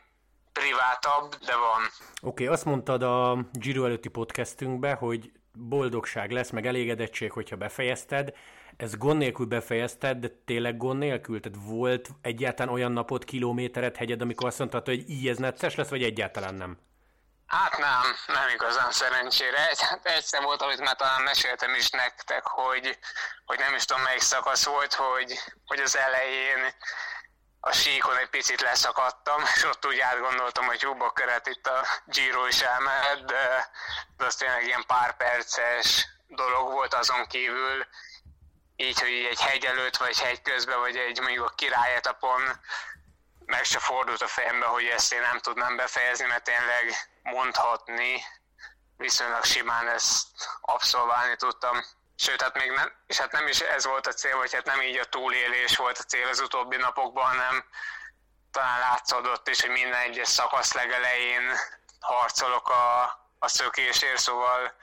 privátabb, 0.53 1.35
de 1.35 1.57
van. 1.57 1.83
Oké, 1.83 2.45
okay, 2.45 2.47
azt 2.47 2.65
mondtad 2.65 3.03
a 3.03 3.39
Giro 3.53 3.85
előtti 3.85 4.09
podcastünkbe, 4.09 4.95
hogy 4.95 5.33
boldogság 5.53 6.31
lesz, 6.31 6.51
meg 6.51 6.67
elégedettség, 6.67 7.33
hogyha 7.33 7.57
befejezted. 7.57 8.33
Ez 8.77 8.97
gond 8.97 9.19
nélkül 9.19 9.47
befejezted, 9.47 10.19
de 10.19 10.29
tényleg 10.45 10.77
gond 10.77 10.99
nélkül? 10.99 11.41
Tehát 11.41 11.59
volt 11.63 12.09
egyáltalán 12.23 12.75
olyan 12.75 12.93
napot, 12.93 13.25
kilométeret, 13.25 13.97
hegyed, 13.97 14.21
amikor 14.21 14.47
azt 14.47 14.59
mondtad, 14.59 14.87
hogy 14.87 15.11
így 15.11 15.29
ez 15.29 15.37
necces 15.37 15.75
lesz, 15.75 15.89
vagy 15.89 16.03
egyáltalán 16.03 16.55
nem? 16.55 16.79
Hát 17.47 17.79
nem, 17.79 18.03
nem 18.27 18.49
igazán 18.55 18.91
szerencsére. 18.91 19.59
Hát 19.77 20.07
egyszer 20.07 20.43
volt, 20.43 20.63
amit 20.63 20.81
már 20.81 20.97
talán 20.97 21.23
meséltem 21.23 21.75
is 21.75 21.91
nektek, 21.91 22.47
hogy, 22.47 22.99
hogy 23.45 23.59
nem 23.59 23.75
is 23.75 23.85
tudom 23.85 24.03
melyik 24.03 24.21
szakasz 24.21 24.65
volt, 24.65 24.95
hogy, 24.95 25.39
hogy 25.65 25.81
az 25.81 25.97
elején 25.97 26.73
a 27.61 27.73
síkon 27.73 28.17
egy 28.17 28.29
picit 28.29 28.61
leszakadtam, 28.61 29.43
és 29.55 29.65
ott 29.65 29.87
úgy 29.87 29.99
átgondoltam, 29.99 30.67
hogy 30.67 30.83
hú, 30.83 30.97
köret 31.13 31.47
itt 31.47 31.67
a 31.67 31.87
Giro 32.05 32.47
is 32.47 32.61
elmehet, 32.61 33.25
de, 33.25 33.71
de 34.17 34.25
az 34.25 34.35
tényleg 34.37 34.65
ilyen 34.65 34.85
pár 34.87 35.17
perces 35.17 36.07
dolog 36.27 36.73
volt 36.73 36.95
azon 36.95 37.27
kívül, 37.27 37.87
így, 38.77 39.01
hogy 39.01 39.27
egy 39.31 39.41
hegy 39.41 39.65
előtt, 39.65 39.97
vagy 39.97 40.19
hegy 40.19 40.43
közben, 40.43 40.79
vagy 40.79 40.97
egy 40.97 41.21
mondjuk 41.21 41.47
a 41.47 41.55
királyetapon 41.55 42.43
meg 43.47 43.65
se 43.65 43.79
fordult 43.79 44.23
a 44.23 44.27
fejembe, 44.27 44.67
hogy 44.67 44.85
ezt 44.85 45.13
én 45.13 45.21
nem 45.21 45.39
tudnám 45.39 45.77
befejezni, 45.77 46.27
mert 46.27 46.45
tényleg 46.45 46.95
mondhatni 47.23 48.25
viszonylag 48.97 49.45
simán 49.45 49.89
ezt 49.89 50.27
abszolválni 50.61 51.37
tudtam. 51.37 51.85
Sőt, 52.17 52.43
hát 52.43 52.59
még 52.59 52.71
nem, 52.71 52.93
és 53.07 53.19
hát 53.19 53.33
nem 53.33 53.47
is 53.47 53.61
ez 53.61 53.87
volt 53.87 54.07
a 54.07 54.13
cél, 54.13 54.37
vagy 54.37 54.55
hát 54.55 54.65
nem 54.65 54.81
így 54.81 54.97
a 54.97 55.05
túlélés 55.05 55.77
volt 55.77 55.99
a 55.99 56.03
cél 56.03 56.29
az 56.29 56.41
utóbbi 56.41 56.77
napokban, 56.77 57.25
hanem 57.25 57.65
talán 58.51 58.79
látszódott 58.79 59.49
is, 59.49 59.61
hogy 59.61 59.71
minden 59.71 60.01
egyes 60.01 60.29
szakasz 60.29 60.73
legelején 60.73 61.57
harcolok 62.01 62.69
a, 62.69 63.03
a 63.39 63.49
szökésért, 63.49 64.19
szóval, 64.19 64.75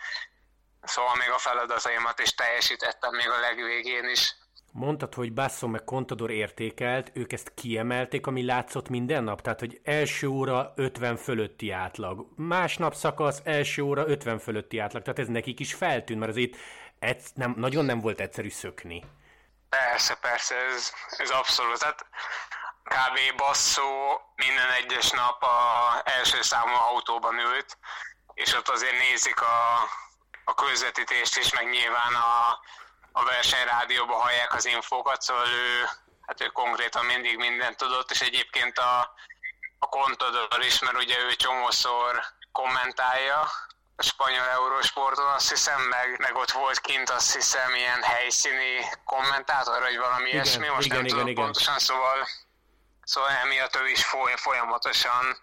szóval 0.82 1.16
még 1.16 1.30
a 1.30 1.38
feladataimat 1.38 2.20
is 2.20 2.36
teljesítettem 2.36 3.16
még 3.16 3.30
a 3.30 3.40
legvégén 3.40 4.10
is. 4.10 4.36
Mondtad, 4.74 5.14
hogy 5.14 5.34
Basso 5.34 5.68
meg 5.68 5.84
Contador 5.84 6.32
értékelt, 6.32 7.12
ők 7.14 7.34
ezt 7.34 7.54
kiemelték, 7.56 8.28
ami 8.28 8.46
látszott 8.46 8.90
minden 8.90 9.24
nap? 9.24 9.42
Tehát, 9.42 9.60
hogy 9.60 9.82
első 9.84 10.28
óra 10.28 10.74
50 10.76 11.18
fölötti 11.18 11.72
átlag, 11.72 12.26
másnap 12.36 12.94
szakasz 12.94 13.40
első 13.44 13.82
óra 13.82 14.08
50 14.08 14.40
fölötti 14.40 14.80
átlag, 14.80 15.04
tehát 15.04 15.20
ez 15.20 15.28
nekik 15.28 15.60
is 15.60 15.74
feltűnt, 15.74 16.20
mert 16.20 16.32
azért 16.32 16.58
ez 17.00 17.26
nem, 17.34 17.54
nagyon 17.58 17.86
nem 17.86 18.00
volt 18.00 18.20
egyszerű 18.20 18.50
szökni. 18.50 19.04
Persze, 19.70 20.16
persze, 20.16 20.56
ez, 20.56 20.94
ez 21.18 21.30
abszolút. 21.30 21.80
Tehát 21.80 22.06
kb. 22.84 23.38
Basszó 23.38 24.20
minden 24.36 24.70
egyes 24.70 25.10
nap 25.12 25.44
a 25.44 26.02
első 26.04 26.42
számú 26.42 26.74
autóban 26.74 27.40
ült, 27.40 27.78
és 28.34 28.54
ott 28.54 28.68
azért 28.68 29.00
nézik 29.10 29.42
a, 29.42 29.88
a 30.44 30.54
közvetítést 30.54 31.38
is, 31.38 31.54
meg 31.54 31.70
nyilván 31.70 32.14
a, 32.14 32.60
a 33.12 33.24
versenyrádióban 33.24 34.22
hallják 34.22 34.54
az 34.54 34.66
infókat, 34.66 35.22
szóval 35.22 35.48
ő, 35.48 35.84
hát 36.26 36.42
ő 36.42 36.46
konkrétan 36.46 37.06
mindig 37.06 37.38
mindent 37.38 37.78
tudott, 37.78 38.12
és 38.12 38.22
egyébként 38.22 38.78
a, 38.78 39.14
a 39.80 39.86
Contador 39.86 40.64
is, 40.66 40.80
mert 40.80 40.98
ugye 40.98 41.20
ő 41.20 41.36
csomószor 41.36 42.24
kommentálja 42.52 43.50
a 43.96 44.04
spanyol 44.04 44.48
eurósporton, 44.48 45.28
azt 45.28 45.50
hiszem, 45.50 45.82
meg, 45.82 46.20
meg 46.20 46.36
ott 46.36 46.52
volt 46.52 46.80
kint, 46.80 47.10
azt 47.10 47.34
hiszem, 47.34 47.76
ilyen 47.76 48.02
helyszíni 48.04 48.90
kommentátor, 49.06 49.82
vagy 49.82 49.98
valami 49.98 50.28
igen, 50.28 50.34
ilyesmi, 50.34 50.68
most 50.68 50.86
igen, 50.86 50.98
nem 50.98 51.06
igen, 51.06 51.18
tudom 51.18 51.28
igen. 51.32 51.44
pontosan, 51.44 51.80
szóval, 51.80 52.28
szóval 53.04 53.30
emiatt 53.30 53.76
ő 53.76 53.88
is 53.88 54.06
foly, 54.06 54.34
folyamatosan 54.36 55.38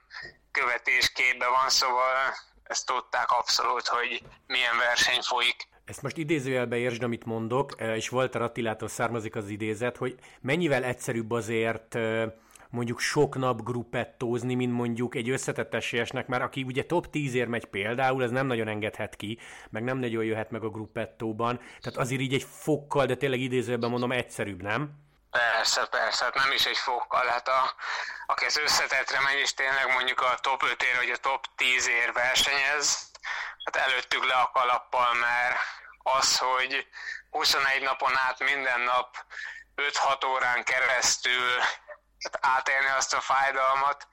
követés 0.53 1.13
képbe 1.13 1.47
van, 1.47 1.69
szóval 1.69 2.35
ezt 2.69 2.87
tudták 2.87 3.31
abszolút, 3.31 3.87
hogy 3.87 4.23
milyen 4.47 4.79
verseny 4.79 5.21
folyik 5.21 5.69
ezt 5.89 6.03
most 6.03 6.17
idézőjelbe 6.17 6.77
értsd, 6.77 7.03
amit 7.03 7.25
mondok, 7.25 7.75
és 7.95 8.13
Walter 8.13 8.43
Attilától 8.43 8.89
származik 8.89 9.37
az 9.37 9.49
idézet, 9.49 9.97
hogy 9.97 10.15
mennyivel 10.41 10.85
egyszerűbb 10.85 11.31
azért 11.31 11.99
mondjuk 12.71 13.01
sok 13.01 13.37
nap 13.37 13.63
gruppettózni, 13.63 14.55
mint 14.55 14.73
mondjuk 14.73 15.15
egy 15.15 15.31
összetett 15.31 15.75
esélyesnek, 15.75 16.27
mert 16.27 16.43
aki 16.43 16.63
ugye 16.63 16.85
top 16.85 17.11
10 17.11 17.35
ér 17.35 17.47
megy 17.47 17.65
például, 17.65 18.23
ez 18.23 18.31
nem 18.31 18.47
nagyon 18.47 18.69
engedhet 18.69 19.17
ki, 19.17 19.39
meg 19.71 19.85
nem 19.85 19.99
nagyon 19.99 20.25
jöhet 20.25 20.51
meg 20.51 20.65
a 20.65 20.71
gruppettóban, 20.71 21.61
tehát 21.81 21.99
azért 21.99 22.21
így 22.21 22.35
egy 22.35 22.47
fokkal, 22.49 23.07
de 23.07 23.17
tényleg 23.17 23.41
idézőben 23.41 23.91
mondom, 23.91 24.13
egyszerűbb, 24.13 24.63
nem? 24.63 24.91
Persze, 25.31 25.87
persze, 25.87 26.25
hát 26.25 26.35
nem 26.35 26.53
is 26.53 26.67
egy 26.67 26.77
fokkal, 26.77 27.27
hát 27.27 27.49
a, 27.49 27.75
aki 28.27 28.45
az 28.45 28.57
összetetre 28.57 29.21
megy, 29.21 29.39
és 29.39 29.55
tényleg 29.55 29.93
mondjuk 29.93 30.21
a 30.21 30.39
top 30.41 30.63
5 30.63 30.83
ér, 30.83 30.97
vagy 30.97 31.11
a 31.11 31.17
top 31.17 31.47
10 31.57 31.89
ér 31.89 32.13
versenyez, 32.13 33.11
hát 33.65 33.77
előttük 33.77 34.25
le 34.25 34.35
a 34.35 34.51
kalappal, 34.53 35.15
mert 35.15 35.59
az, 36.03 36.39
hogy 36.39 36.87
21 37.31 37.83
napon 37.83 38.17
át 38.19 38.39
minden 38.39 38.81
nap 38.81 39.17
5-6 39.77 40.27
órán 40.27 40.65
keresztül 40.65 41.59
hát 42.23 42.39
átélni 42.41 42.89
azt 42.89 43.15
a 43.15 43.21
fájdalmat, 43.21 44.07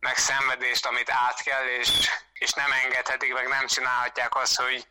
meg 0.00 0.16
szenvedést, 0.16 0.86
amit 0.86 1.10
át 1.10 1.42
kell, 1.42 1.66
és, 1.66 1.90
és 2.32 2.52
nem 2.52 2.72
engedhetik, 2.72 3.32
meg 3.32 3.48
nem 3.48 3.66
csinálhatják 3.66 4.36
azt, 4.36 4.60
hogy 4.60 4.86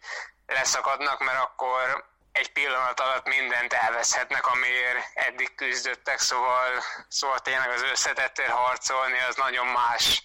leszakadnak, 0.45 1.19
mert 1.19 1.39
akkor 1.39 2.13
egy 2.36 2.51
pillanat 2.51 3.00
alatt 3.00 3.27
mindent 3.27 3.74
elveszhetnek, 3.74 4.48
amiért 4.48 4.98
eddig 5.13 5.56
küzdöttek, 5.56 6.20
szóval, 6.20 6.84
szóval 7.08 7.39
tényleg 7.39 7.70
az 7.70 7.84
összetettért 7.84 8.50
harcolni 8.50 9.20
az 9.20 9.36
nagyon 9.36 9.68
más, 9.68 10.24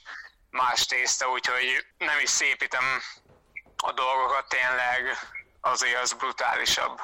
más 0.51 0.87
tészta, 0.87 1.29
úgyhogy 1.31 1.87
nem 1.99 2.19
is 2.19 2.31
szépítem 2.31 3.03
a 3.77 3.93
dolgokat, 3.93 4.49
tényleg 4.49 5.19
azért 5.61 6.01
az 6.01 6.13
brutálisabb 6.13 7.01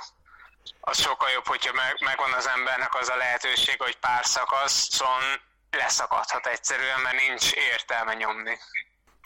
az 0.81 1.01
sokkal 1.01 1.31
jobb, 1.31 1.47
hogyha 1.47 1.73
meg, 1.73 1.97
megvan 2.01 2.33
az 2.33 2.47
embernek 2.47 2.95
az 2.95 3.09
a 3.09 3.17
lehetőség, 3.17 3.83
hogy 3.83 3.97
pár 3.97 4.25
szakaszon 4.25 5.23
leszakadhat 5.71 6.47
egyszerűen, 6.47 7.01
mert 7.01 7.27
nincs 7.27 7.53
értelme 7.53 8.15
nyomni. 8.15 8.59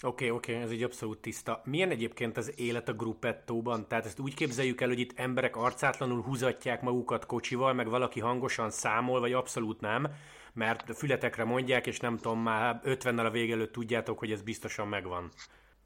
Oké, 0.02 0.24
okay, 0.24 0.36
oké, 0.36 0.52
okay, 0.52 0.64
ez 0.64 0.70
egy 0.70 0.82
abszolút 0.82 1.18
tiszta. 1.18 1.60
Milyen 1.64 1.90
egyébként 1.90 2.36
az 2.36 2.52
élet 2.56 2.88
a 2.88 2.92
gruppettóban? 2.92 3.88
Tehát 3.88 4.06
ezt 4.06 4.18
úgy 4.18 4.34
képzeljük 4.34 4.80
el, 4.80 4.88
hogy 4.88 4.98
itt 4.98 5.18
emberek 5.18 5.56
arcátlanul 5.56 6.22
húzatják 6.22 6.80
magukat 6.80 7.26
kocsival, 7.26 7.72
meg 7.72 7.88
valaki 7.88 8.20
hangosan 8.20 8.70
számol, 8.70 9.20
vagy 9.20 9.32
abszolút 9.32 9.80
nem, 9.80 10.06
mert 10.52 10.96
fületekre 10.96 11.44
mondják, 11.44 11.86
és 11.86 11.98
nem 11.98 12.16
tudom, 12.16 12.40
már 12.42 12.80
50-nel 12.84 13.26
a 13.26 13.30
vége 13.30 13.52
előtt 13.52 13.72
tudjátok, 13.72 14.18
hogy 14.18 14.32
ez 14.32 14.42
biztosan 14.42 14.88
megvan. 14.88 15.32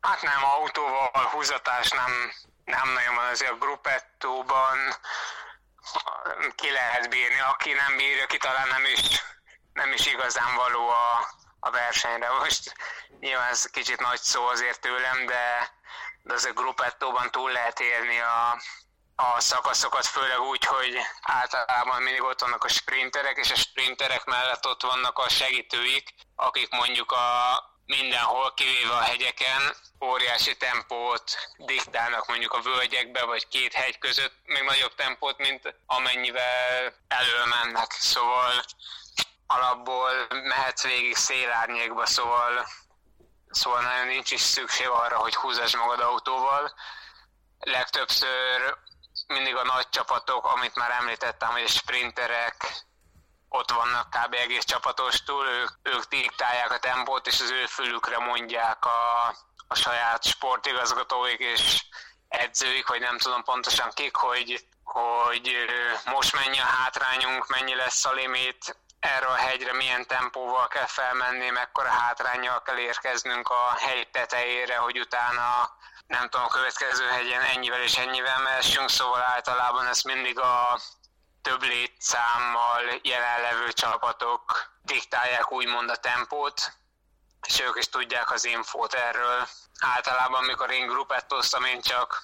Hát 0.00 0.22
nem, 0.22 0.44
autóval 0.60 1.24
húzatás 1.32 1.90
nem, 1.90 2.12
nem 2.64 2.92
nagyon 2.94 3.14
van 3.14 3.30
azért 3.30 3.52
a 3.52 3.58
gruppettóban 3.58 4.76
ki 6.54 6.70
lehet 6.70 7.10
bírni. 7.10 7.40
Aki 7.52 7.70
nem 7.72 7.96
bírja, 7.96 8.26
ki 8.26 8.38
talán 8.38 8.68
nem 8.68 8.84
is, 8.92 9.22
nem 9.72 9.92
is 9.92 10.06
igazán 10.06 10.54
való 10.56 10.88
a, 10.88 11.06
a 11.64 11.70
versenyre. 11.70 12.30
Most 12.42 12.74
nyilván 13.20 13.50
ez 13.50 13.64
kicsit 13.64 14.00
nagy 14.00 14.20
szó 14.20 14.46
azért 14.46 14.80
tőlem, 14.80 15.26
de, 15.26 15.70
de 16.22 16.34
azért 16.34 16.54
gruppettóban 16.54 17.30
túl 17.30 17.50
lehet 17.50 17.80
élni 17.80 18.18
a, 18.18 18.60
a 19.16 19.40
szakaszokat, 19.40 20.06
főleg 20.06 20.40
úgy, 20.40 20.64
hogy 20.64 20.98
általában 21.22 22.02
mindig 22.02 22.22
ott 22.22 22.40
vannak 22.40 22.64
a 22.64 22.68
sprinterek, 22.68 23.36
és 23.36 23.50
a 23.50 23.56
sprinterek 23.56 24.24
mellett 24.24 24.66
ott 24.66 24.82
vannak 24.82 25.18
a 25.18 25.28
segítőik, 25.28 26.14
akik 26.36 26.70
mondjuk 26.70 27.12
a 27.12 27.58
mindenhol, 27.86 28.54
kivéve 28.54 28.92
a 28.92 29.00
hegyeken, 29.00 29.74
óriási 30.00 30.56
tempót 30.56 31.36
diktálnak 31.56 32.26
mondjuk 32.26 32.52
a 32.52 32.60
völgyekbe, 32.60 33.24
vagy 33.24 33.48
két 33.48 33.72
hegy 33.72 33.98
között, 33.98 34.34
még 34.44 34.62
nagyobb 34.62 34.94
tempót, 34.94 35.38
mint 35.38 35.74
amennyivel 35.86 36.94
előmennek. 37.08 37.92
Szóval 37.92 38.64
alapból 39.46 40.26
mehetsz 40.30 40.82
végig 40.82 41.16
szélárnyékba, 41.16 42.06
szóval, 42.06 42.66
szóval 43.50 43.82
nagyon 43.82 44.06
nincs 44.06 44.30
is 44.30 44.40
szükség 44.40 44.88
arra, 44.88 45.16
hogy 45.16 45.34
húzás 45.34 45.76
magad 45.76 46.00
autóval. 46.00 46.72
Legtöbbször 47.58 48.76
mindig 49.26 49.56
a 49.56 49.64
nagy 49.64 49.88
csapatok, 49.88 50.46
amit 50.46 50.74
már 50.74 50.90
említettem, 50.90 51.50
hogy 51.50 51.62
a 51.62 51.68
sprinterek, 51.68 52.84
ott 53.48 53.70
vannak 53.70 54.10
kb. 54.10 54.34
egész 54.34 54.64
csapatostul, 54.64 55.46
ők, 55.46 55.70
ők 55.82 56.04
diktálják 56.04 56.72
a 56.72 56.78
tempót, 56.78 57.26
és 57.26 57.40
az 57.40 57.50
ő 57.50 57.66
fülükre 57.66 58.18
mondják 58.18 58.84
a, 58.84 59.28
a 59.68 59.74
saját 59.74 60.24
sportigazgatóik 60.24 61.38
és 61.38 61.84
edzőik, 62.28 62.88
vagy 62.88 63.00
nem 63.00 63.18
tudom 63.18 63.42
pontosan 63.42 63.90
kik, 63.94 64.16
hogy, 64.16 64.66
hogy 64.84 65.56
most 66.04 66.32
mennyi 66.34 66.58
a 66.58 66.64
hátrányunk, 66.64 67.48
mennyi 67.48 67.74
lesz 67.74 68.04
a 68.04 68.12
limit, 68.12 68.76
erre 69.04 69.26
a 69.26 69.34
hegyre 69.34 69.72
milyen 69.72 70.06
tempóval 70.06 70.68
kell 70.68 70.86
felmenni, 70.86 71.50
mekkora 71.50 71.88
hátrányjal 71.88 72.62
kell 72.62 72.78
érkeznünk 72.78 73.48
a 73.48 73.74
hegy 73.78 74.08
tetejére, 74.10 74.76
hogy 74.76 75.00
utána 75.00 75.72
nem 76.06 76.28
tudom, 76.28 76.46
a 76.46 76.48
következő 76.48 77.06
hegyen 77.06 77.40
ennyivel 77.40 77.82
és 77.82 77.96
ennyivel 77.96 78.38
mehessünk, 78.38 78.88
szóval 78.88 79.20
általában 79.20 79.86
ez 79.86 80.02
mindig 80.02 80.38
a 80.38 80.80
több 81.42 81.62
létszámmal 81.62 82.82
jelenlevő 83.02 83.72
csapatok 83.72 84.72
diktálják 84.82 85.52
úgymond 85.52 85.90
a 85.90 85.96
tempót, 85.96 86.72
és 87.46 87.60
ők 87.60 87.76
is 87.78 87.88
tudják 87.88 88.32
az 88.32 88.44
infót 88.44 88.94
erről. 88.94 89.46
Általában, 89.80 90.44
mikor 90.44 90.70
én 90.70 90.86
grupettoztam, 90.86 91.64
én 91.64 91.80
csak 91.80 92.22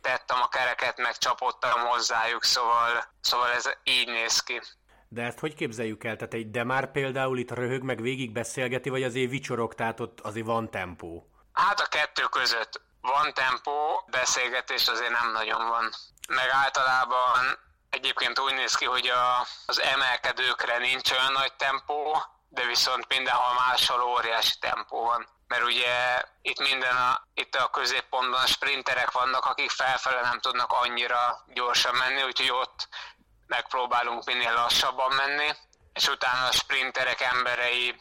tettem 0.00 0.42
a 0.42 0.48
kereket, 0.48 0.96
meg 0.96 1.18
csapottam 1.18 1.80
hozzájuk, 1.80 2.44
szóval, 2.44 3.04
szóval 3.20 3.50
ez 3.50 3.70
így 3.82 4.08
néz 4.08 4.40
ki. 4.40 4.62
De 5.12 5.22
ezt 5.22 5.38
hogy 5.38 5.54
képzeljük 5.54 6.04
el? 6.04 6.16
Tehát 6.16 6.34
egy 6.34 6.50
Demár 6.50 6.90
például 6.90 7.38
itt 7.38 7.50
röhög, 7.50 7.82
meg 7.82 8.00
végig 8.00 8.32
beszélgeti, 8.32 8.88
vagy 8.88 9.02
azért 9.02 9.30
vicsorog, 9.30 9.74
tehát 9.74 10.00
ott 10.00 10.20
azért 10.20 10.46
van 10.46 10.70
tempó? 10.70 11.26
Hát 11.52 11.80
a 11.80 11.86
kettő 11.86 12.22
között 12.22 12.80
van 13.00 13.32
tempó, 13.34 14.04
beszélgetés 14.10 14.88
azért 14.88 15.10
nem 15.10 15.32
nagyon 15.32 15.68
van. 15.68 15.90
Meg 16.28 16.48
általában 16.50 17.58
Egyébként 17.92 18.38
úgy 18.38 18.54
néz 18.54 18.74
ki, 18.74 18.84
hogy 18.84 19.06
a, 19.06 19.46
az 19.66 19.80
emelkedőkre 19.80 20.78
nincs 20.78 21.10
olyan 21.10 21.32
nagy 21.32 21.52
tempó, 21.52 22.22
de 22.48 22.66
viszont 22.66 23.08
mindenhol 23.08 23.54
máshol 23.54 24.02
óriási 24.02 24.58
tempó 24.60 25.04
van. 25.04 25.28
Mert 25.46 25.62
ugye 25.62 26.22
itt 26.42 26.58
minden 26.58 26.96
a, 26.96 27.26
itt 27.34 27.54
a 27.54 27.70
középpontban 27.70 28.46
sprinterek 28.46 29.10
vannak, 29.10 29.44
akik 29.44 29.70
felfele 29.70 30.20
nem 30.20 30.40
tudnak 30.40 30.72
annyira 30.72 31.44
gyorsan 31.54 31.94
menni, 31.94 32.22
úgyhogy 32.22 32.50
ott 32.50 32.88
megpróbálunk 33.56 34.24
minél 34.24 34.52
lassabban 34.52 35.12
menni, 35.22 35.50
és 35.92 36.08
utána 36.08 36.46
a 36.46 36.52
sprinterek 36.60 37.20
emberei 37.20 37.94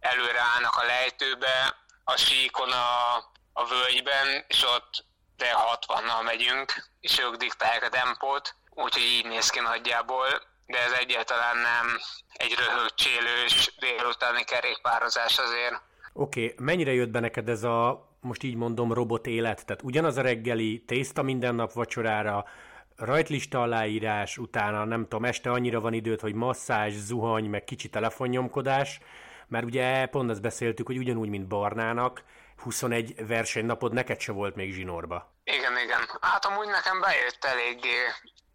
előre 0.00 0.40
állnak 0.54 0.76
a 0.76 0.86
lejtőbe, 0.86 1.56
a 2.04 2.16
síkon 2.16 2.72
a, 2.72 3.16
a 3.52 3.64
völgyben, 3.64 4.44
és 4.48 4.60
ott 4.76 5.04
de 5.36 5.50
60-nal 5.72 6.22
megyünk, 6.24 6.68
és 7.00 7.18
ők 7.18 7.34
diktálják 7.36 7.84
a 7.84 7.88
tempót, 7.88 8.54
úgyhogy 8.70 9.02
így 9.02 9.26
néz 9.26 9.50
ki 9.50 9.60
nagyjából, 9.60 10.28
de 10.66 10.78
ez 10.78 10.92
egyáltalán 10.92 11.56
nem 11.56 11.86
egy 12.32 12.54
röhögcsélős 12.54 13.74
délutáni 13.78 14.44
kerékpározás 14.44 15.38
azért. 15.38 15.80
Oké, 16.12 16.44
okay. 16.44 16.64
mennyire 16.64 16.92
jött 16.92 17.10
be 17.10 17.20
neked 17.20 17.48
ez 17.48 17.62
a, 17.64 18.08
most 18.20 18.42
így 18.42 18.54
mondom, 18.56 18.92
robot 18.92 19.26
élet? 19.26 19.66
Tehát 19.66 19.82
ugyanaz 19.82 20.16
a 20.16 20.22
reggeli, 20.22 20.84
tészta 20.86 21.22
minden 21.22 21.54
nap 21.54 21.72
vacsorára, 21.72 22.44
rajtlista 22.96 23.62
aláírás, 23.62 24.38
utána 24.38 24.84
nem 24.84 25.02
tudom, 25.02 25.24
este 25.24 25.50
annyira 25.50 25.80
van 25.80 25.92
időt, 25.92 26.20
hogy 26.20 26.34
masszázs, 26.34 26.94
zuhany, 26.94 27.44
meg 27.44 27.64
kicsi 27.64 27.88
telefonnyomkodás, 27.88 29.00
mert 29.46 29.64
ugye 29.64 30.06
pont 30.06 30.30
azt 30.30 30.42
beszéltük, 30.42 30.86
hogy 30.86 30.98
ugyanúgy, 30.98 31.28
mint 31.28 31.48
Barnának, 31.48 32.22
21 32.62 33.26
versenynapod 33.26 33.92
neked 33.92 34.20
se 34.20 34.32
volt 34.32 34.54
még 34.54 34.72
zsinórba. 34.72 35.32
Igen, 35.44 35.78
igen. 35.84 36.00
Hát 36.20 36.44
amúgy 36.44 36.66
nekem 36.66 37.00
bejött 37.00 37.44
eléggé 37.44 37.96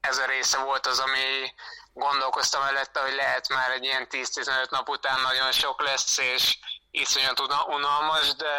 ez 0.02 0.18
a 0.18 0.26
része 0.26 0.58
volt 0.64 0.86
az, 0.86 1.00
ami 1.00 1.54
gondolkoztam 1.94 2.64
előtte, 2.64 3.00
hogy 3.00 3.14
lehet 3.14 3.50
már 3.50 3.72
egy 3.72 3.84
ilyen 3.84 4.08
10-15 4.10 4.70
nap 4.70 4.90
után 4.90 5.22
nagyon 5.22 5.52
sok 5.52 5.82
lesz, 5.82 6.18
és 6.18 6.58
iszonyat 6.92 7.40
unalmas, 7.68 8.36
de, 8.36 8.56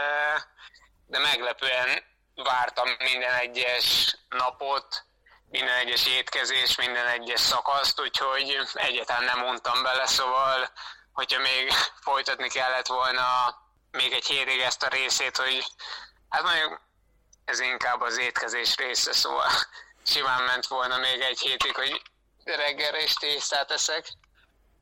de 1.06 1.18
meglepően 1.18 2.02
vártam 2.34 2.88
minden 2.98 3.34
egyes 3.34 4.16
napot, 4.28 5.04
minden 5.52 5.76
egyes 5.76 6.06
étkezés, 6.06 6.76
minden 6.76 7.06
egyes 7.06 7.40
szakaszt, 7.40 8.00
úgyhogy 8.00 8.58
egyáltalán 8.74 9.24
nem 9.24 9.38
mondtam 9.38 9.82
bele, 9.82 10.06
szóval 10.06 10.70
hogyha 11.12 11.40
még 11.40 11.72
folytatni 12.00 12.48
kellett 12.48 12.86
volna 12.86 13.24
még 13.90 14.12
egy 14.12 14.26
hétig 14.26 14.60
ezt 14.60 14.82
a 14.82 14.88
részét, 14.88 15.36
hogy 15.36 15.64
hát 16.28 16.42
mondjuk 16.42 16.80
ez 17.44 17.60
inkább 17.60 18.00
az 18.00 18.18
étkezés 18.18 18.76
része, 18.76 19.12
szóval 19.12 19.50
simán 20.04 20.42
ment 20.42 20.66
volna 20.66 20.98
még 20.98 21.20
egy 21.20 21.40
hétig, 21.40 21.74
hogy 21.74 22.02
reggelre 22.44 23.02
is 23.02 23.14
tésztát 23.14 23.70
eszek. 23.70 24.06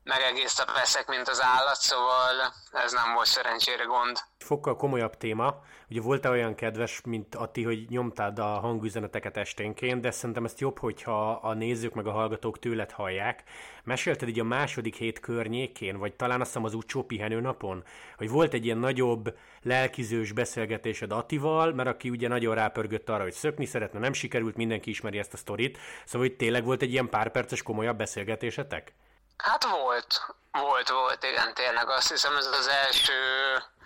Megegészebb 0.05 0.69
leszek, 0.75 1.09
mint 1.09 1.29
az 1.29 1.43
állat, 1.43 1.77
szóval 1.77 2.55
ez 2.73 2.93
nem 2.93 3.15
volt 3.15 3.27
szerencsére 3.27 3.85
gond. 3.85 4.19
Fokkal 4.39 4.77
komolyabb 4.77 5.17
téma. 5.17 5.63
Ugye 5.91 6.01
volt-e 6.01 6.31
olyan 6.31 6.55
kedves, 6.55 7.01
mint 7.05 7.35
Atti, 7.35 7.65
hogy 7.65 7.89
nyomtád 7.89 8.39
a 8.39 8.45
hangüzeneteket 8.45 9.37
esténként, 9.37 10.01
de 10.01 10.11
szerintem 10.11 10.45
ezt 10.45 10.61
jobb, 10.61 10.79
hogyha 10.79 11.31
a 11.31 11.55
nézők 11.55 11.95
meg 11.95 12.07
a 12.07 12.11
hallgatók 12.11 12.59
tőled 12.59 12.91
hallják. 12.91 13.43
Mesélted 13.85 14.29
így 14.29 14.41
a 14.41 14.45
második 14.45 14.95
hét 14.95 15.21
környékén, 15.21 15.99
vagy 15.99 16.15
talán 16.15 16.41
azt 16.41 16.49
hiszem 16.49 16.65
az 16.65 16.75
úcsó 16.75 17.03
pihenő 17.03 17.41
napon, 17.41 17.85
hogy 18.17 18.31
volt 18.31 18.53
egy 18.53 18.65
ilyen 18.65 18.79
nagyobb 18.79 19.37
lelkizős 19.63 20.33
beszélgetésed 20.33 21.13
Attival, 21.13 21.73
mert 21.73 21.89
aki 21.89 22.11
ugye 22.11 22.29
nagyon 22.29 22.55
rápörgött 22.55 23.09
arra, 23.09 23.23
hogy 23.23 23.33
szökni 23.33 23.65
szeretne, 23.65 23.99
nem 23.99 24.13
sikerült, 24.13 24.57
mindenki 24.57 24.91
ismeri 24.91 25.19
ezt 25.19 25.33
a 25.33 25.37
sztorit, 25.37 25.79
szóval 26.05 26.27
hogy 26.29 26.37
tényleg 26.37 26.65
volt 26.65 26.83
egy 26.83 26.93
ilyen 26.93 27.09
pár 27.09 27.31
perces 27.31 27.63
komolyabb 27.63 27.97
beszélgetésetek? 27.99 28.95
Hát 29.43 29.65
volt, 29.65 30.35
volt, 30.53 30.89
volt, 30.89 31.25
igen, 31.25 31.55
tényleg. 31.55 31.89
Azt 31.89 32.09
hiszem 32.09 32.37
ez 32.37 32.47
az 32.47 32.67
első, 32.67 33.15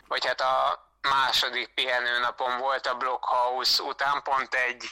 vagy 0.08 0.26
hát 0.26 0.40
a 0.40 0.86
második 1.00 1.74
pihenőnapon 1.74 2.58
volt 2.58 2.86
a 2.86 2.94
Blockhouse 2.94 3.82
után, 3.82 4.22
pont 4.22 4.54
egy, 4.54 4.90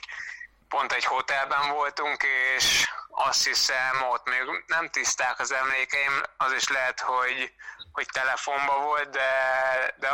pont 0.68 0.92
egy 0.92 1.04
hotelben 1.04 1.70
voltunk, 1.70 2.22
és 2.22 2.90
azt 3.08 3.44
hiszem 3.44 4.02
ott 4.10 4.28
még 4.28 4.64
nem 4.66 4.90
tiszták 4.90 5.38
az 5.38 5.52
emlékeim, 5.52 6.22
az 6.36 6.52
is 6.52 6.68
lehet, 6.68 7.00
hogy, 7.00 7.52
hogy 7.92 8.06
telefonban 8.12 8.82
volt, 8.82 9.10
de, 9.10 9.94
de 9.98 10.10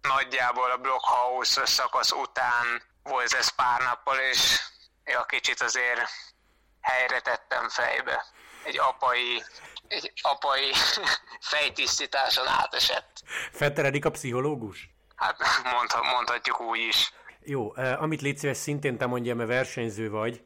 nagyjából 0.00 0.70
a 0.70 0.76
Blockhouse 0.76 1.66
szakasz 1.66 2.12
után 2.12 2.82
volt 3.02 3.32
ez 3.32 3.48
pár 3.48 3.80
nappal, 3.80 4.18
és 4.18 4.60
ja, 5.04 5.24
kicsit 5.24 5.60
azért 5.60 6.08
helyre 6.80 7.20
tettem 7.20 7.68
fejbe 7.68 8.24
egy 8.64 8.78
apai, 8.78 9.42
egy 9.88 10.12
apai 10.22 10.70
fejtisztításon 11.52 12.46
átesett. 12.46 13.22
Felteredik 13.52 14.04
a 14.04 14.10
pszichológus? 14.10 14.90
Hát 15.16 15.36
mondha, 15.72 16.02
mondhatjuk 16.14 16.60
úgy 16.60 16.78
is. 16.78 17.12
Jó, 17.40 17.74
eh, 17.74 18.02
amit 18.02 18.20
légy 18.20 18.38
szíves, 18.38 18.56
szintén 18.56 18.98
te 18.98 19.06
mondja, 19.06 19.34
mert 19.34 19.48
versenyző 19.48 20.10
vagy, 20.10 20.44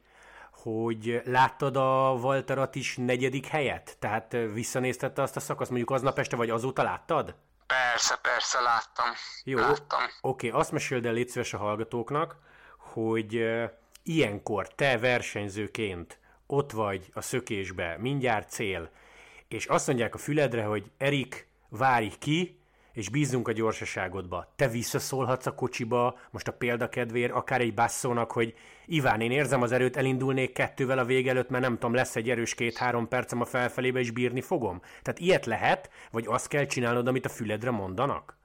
hogy 0.51 1.21
láttad 1.25 1.75
a 1.75 2.11
Walter 2.11 2.69
is 2.71 2.95
negyedik 2.97 3.45
helyet? 3.45 3.97
Tehát 3.99 4.33
eh, 4.33 4.51
visszanéztette 4.53 5.21
azt 5.21 5.35
a 5.35 5.39
szakaszt, 5.39 5.69
mondjuk 5.69 5.91
aznap 5.91 6.19
este, 6.19 6.35
vagy 6.35 6.49
azóta 6.49 6.83
láttad? 6.83 7.35
Persze, 7.67 8.15
persze, 8.21 8.59
láttam. 8.59 9.13
Jó, 9.43 9.59
láttam. 9.59 10.03
Oké, 10.21 10.47
okay, 10.47 10.59
azt 10.59 10.71
meséld 10.71 11.05
el 11.05 11.13
légy 11.13 11.29
szíves 11.29 11.53
a 11.53 11.57
hallgatóknak, 11.57 12.35
hogy 12.77 13.35
uh, 13.35 13.63
ilyenkor 14.03 14.67
te 14.67 14.97
versenyzőként 14.97 16.19
ott 16.51 16.71
vagy 16.71 17.09
a 17.13 17.21
szökésbe, 17.21 17.97
mindjárt 17.99 18.49
cél, 18.49 18.89
és 19.47 19.65
azt 19.65 19.87
mondják 19.87 20.15
a 20.15 20.17
füledre, 20.17 20.63
hogy 20.63 20.91
Erik, 20.97 21.47
várj 21.69 22.07
ki, 22.19 22.59
és 22.93 23.09
bízunk 23.09 23.47
a 23.47 23.51
gyorsaságodba. 23.51 24.53
Te 24.55 24.67
visszaszólhatsz 24.67 25.45
a 25.45 25.55
kocsiba, 25.55 26.19
most 26.29 26.47
a 26.47 26.53
példakedvér, 26.53 27.31
akár 27.31 27.61
egy 27.61 27.73
basszónak, 27.73 28.31
hogy 28.31 28.55
Iván, 28.85 29.21
én 29.21 29.31
érzem 29.31 29.61
az 29.61 29.71
erőt, 29.71 29.97
elindulnék 29.97 30.53
kettővel 30.53 30.97
a 30.97 31.05
vége 31.05 31.29
előtt, 31.29 31.49
mert 31.49 31.63
nem 31.63 31.73
tudom, 31.73 31.93
lesz 31.93 32.15
egy 32.15 32.29
erős 32.29 32.55
két-három 32.55 33.07
percem 33.07 33.41
a 33.41 33.45
felfelébe, 33.45 33.99
és 33.99 34.11
bírni 34.11 34.41
fogom. 34.41 34.81
Tehát 35.01 35.19
ilyet 35.19 35.45
lehet, 35.45 35.89
vagy 36.11 36.25
azt 36.27 36.47
kell 36.47 36.65
csinálnod, 36.65 37.07
amit 37.07 37.25
a 37.25 37.29
füledre 37.29 37.71
mondanak? 37.71 38.37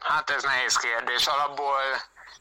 Hát 0.00 0.30
ez 0.30 0.42
nehéz 0.42 0.76
kérdés. 0.76 1.26
Alapból 1.26 1.80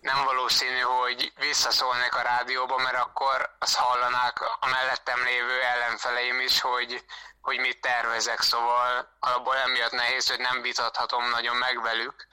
nem 0.01 0.23
valószínű, 0.23 0.79
hogy 0.79 1.31
visszaszólnék 1.35 2.15
a 2.15 2.21
rádióba, 2.21 2.77
mert 2.77 2.97
akkor 2.97 3.55
azt 3.59 3.75
hallanák 3.75 4.41
a 4.59 4.67
mellettem 4.67 5.23
lévő 5.23 5.61
ellenfeleim 5.61 6.39
is, 6.39 6.61
hogy, 6.61 7.03
hogy 7.41 7.59
mit 7.59 7.81
tervezek, 7.81 8.41
szóval 8.41 9.17
alapból 9.19 9.57
emiatt 9.57 9.91
nehéz, 9.91 10.29
hogy 10.29 10.39
nem 10.39 10.61
vitathatom 10.61 11.29
nagyon 11.29 11.55
meg 11.55 11.81
velük 11.81 12.27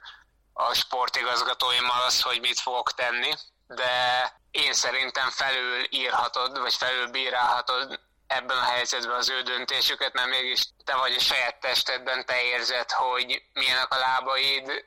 a 0.53 0.73
sportigazgatóimmal 0.73 2.01
azt, 2.01 2.21
hogy 2.21 2.39
mit 2.39 2.59
fogok 2.59 2.91
tenni, 2.91 3.33
de 3.67 4.23
én 4.51 4.73
szerintem 4.73 5.29
felül 5.29 5.85
írhatod, 5.89 6.59
vagy 6.59 6.73
felül 6.73 7.07
bírálhatod 7.07 7.99
ebben 8.27 8.57
a 8.57 8.63
helyzetben 8.63 9.17
az 9.17 9.29
ő 9.29 9.41
döntésüket, 9.41 10.13
mert 10.13 10.29
mégis 10.29 10.67
te 10.85 10.95
vagy 10.95 11.15
a 11.15 11.19
saját 11.19 11.59
testedben, 11.59 12.25
te 12.25 12.43
érzed, 12.43 12.91
hogy 12.91 13.43
milyenek 13.53 13.93
a 13.93 13.97
lábaid, 13.97 14.85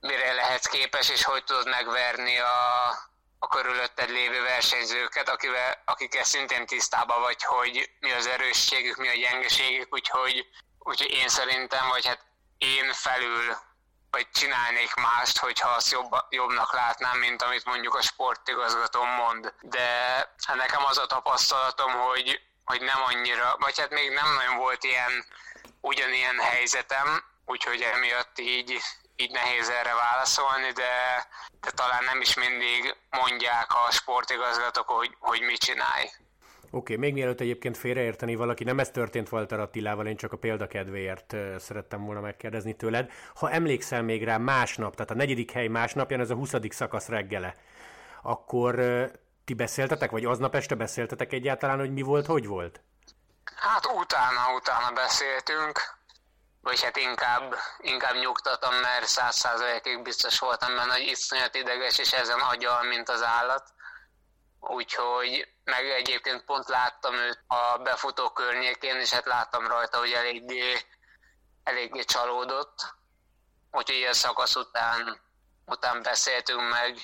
mire 0.00 0.32
lehetsz 0.32 0.66
képes, 0.66 1.08
és 1.08 1.24
hogy 1.24 1.44
tudod 1.44 1.68
megverni 1.68 2.38
a, 2.38 2.88
a 3.38 3.46
körülötted 3.46 4.10
lévő 4.10 4.42
versenyzőket, 4.42 5.28
akivel, 5.28 5.82
akikkel 5.84 6.24
szintén 6.24 6.66
tisztában 6.66 7.20
vagy, 7.20 7.42
hogy 7.42 7.90
mi 8.00 8.12
az 8.12 8.26
erősségük, 8.26 8.96
mi 8.96 9.08
a 9.08 9.14
gyengeségük, 9.14 9.94
úgyhogy, 9.94 10.46
úgyhogy 10.78 11.10
én 11.10 11.28
szerintem, 11.28 11.88
vagy 11.88 12.06
hát 12.06 12.24
én 12.58 12.92
felül 12.92 13.56
vagy 14.10 14.30
csinálnék 14.30 14.94
mást, 14.94 15.38
hogyha 15.38 15.68
azt 15.68 15.90
jobb, 15.90 16.14
jobbnak 16.30 16.72
látnám, 16.72 17.18
mint 17.18 17.42
amit 17.42 17.64
mondjuk 17.64 17.94
a 17.94 18.02
sportigazgatóm 18.02 19.08
mond. 19.08 19.54
De 19.60 19.88
hát 20.46 20.56
nekem 20.56 20.84
az 20.84 20.98
a 20.98 21.06
tapasztalatom, 21.06 21.92
hogy, 21.92 22.40
hogy 22.64 22.80
nem 22.80 23.02
annyira, 23.02 23.56
vagy 23.58 23.78
hát 23.78 23.90
még 23.90 24.10
nem 24.10 24.34
nagyon 24.34 24.56
volt 24.56 24.84
ilyen 24.84 25.24
ugyanilyen 25.80 26.38
helyzetem, 26.38 27.24
úgyhogy 27.44 27.80
emiatt 27.80 28.38
így 28.38 28.80
így 29.16 29.30
nehéz 29.30 29.68
erre 29.68 29.94
válaszolni, 29.94 30.70
de, 30.72 30.92
de 31.60 31.70
talán 31.70 32.04
nem 32.04 32.20
is 32.20 32.34
mindig 32.34 32.96
mondják 33.10 33.66
a 33.86 33.90
sportigazgatók, 33.90 34.88
hogy, 34.88 35.16
hogy 35.18 35.40
mit 35.40 35.58
csinálj. 35.58 36.04
Oké, 36.70 36.94
okay, 36.94 36.96
még 36.96 37.12
mielőtt 37.12 37.40
egyébként 37.40 37.76
félreérteni 37.76 38.34
valaki, 38.34 38.64
nem 38.64 38.78
ez 38.78 38.90
történt 38.90 39.32
Walter 39.32 39.60
Attilával, 39.60 40.06
én 40.06 40.16
csak 40.16 40.32
a 40.32 40.36
példakedvéért 40.36 41.36
szerettem 41.58 42.04
volna 42.04 42.20
megkérdezni 42.20 42.76
tőled. 42.76 43.10
Ha 43.34 43.50
emlékszel 43.50 44.02
még 44.02 44.24
rá 44.24 44.36
másnap, 44.36 44.94
tehát 44.94 45.10
a 45.10 45.14
negyedik 45.14 45.50
hely 45.50 45.66
másnapján, 45.66 46.20
ez 46.20 46.30
a 46.30 46.34
20. 46.34 46.52
szakasz 46.68 47.08
reggele, 47.08 47.54
akkor 48.22 48.74
ti 49.44 49.54
beszéltetek, 49.54 50.10
vagy 50.10 50.24
aznap 50.24 50.54
este 50.54 50.74
beszéltetek 50.74 51.32
egyáltalán, 51.32 51.78
hogy 51.78 51.92
mi 51.92 52.02
volt, 52.02 52.26
hogy 52.26 52.46
volt? 52.46 52.80
Hát 53.56 53.86
utána, 53.86 54.54
utána 54.54 54.92
beszéltünk 54.94 55.95
vagy 56.66 56.82
hát 56.82 56.96
inkább, 56.96 57.54
inkább 57.78 58.14
nyugtatom, 58.14 58.74
mert 58.74 59.06
száz 59.06 59.36
százalékig 59.36 60.02
biztos 60.02 60.38
voltam 60.38 60.76
benne, 60.76 60.92
hogy 60.92 61.06
iszonyat 61.06 61.54
ideges, 61.54 61.98
és 61.98 62.12
ezen 62.12 62.40
agyal, 62.40 62.82
mint 62.82 63.08
az 63.08 63.22
állat. 63.22 63.72
Úgyhogy 64.60 65.48
meg 65.64 65.90
egyébként 65.90 66.44
pont 66.44 66.68
láttam 66.68 67.14
őt 67.14 67.44
a 67.46 67.78
befutó 67.78 68.30
környékén, 68.30 68.96
és 68.96 69.12
hát 69.12 69.26
láttam 69.26 69.66
rajta, 69.66 69.98
hogy 69.98 70.12
eléggé, 70.12 70.80
eléggé 71.64 72.02
csalódott. 72.02 72.94
Úgyhogy 73.70 73.96
ilyen 73.96 74.12
szakasz 74.12 74.56
után, 74.56 75.20
után 75.66 76.02
beszéltünk 76.02 76.70
meg, 76.70 76.98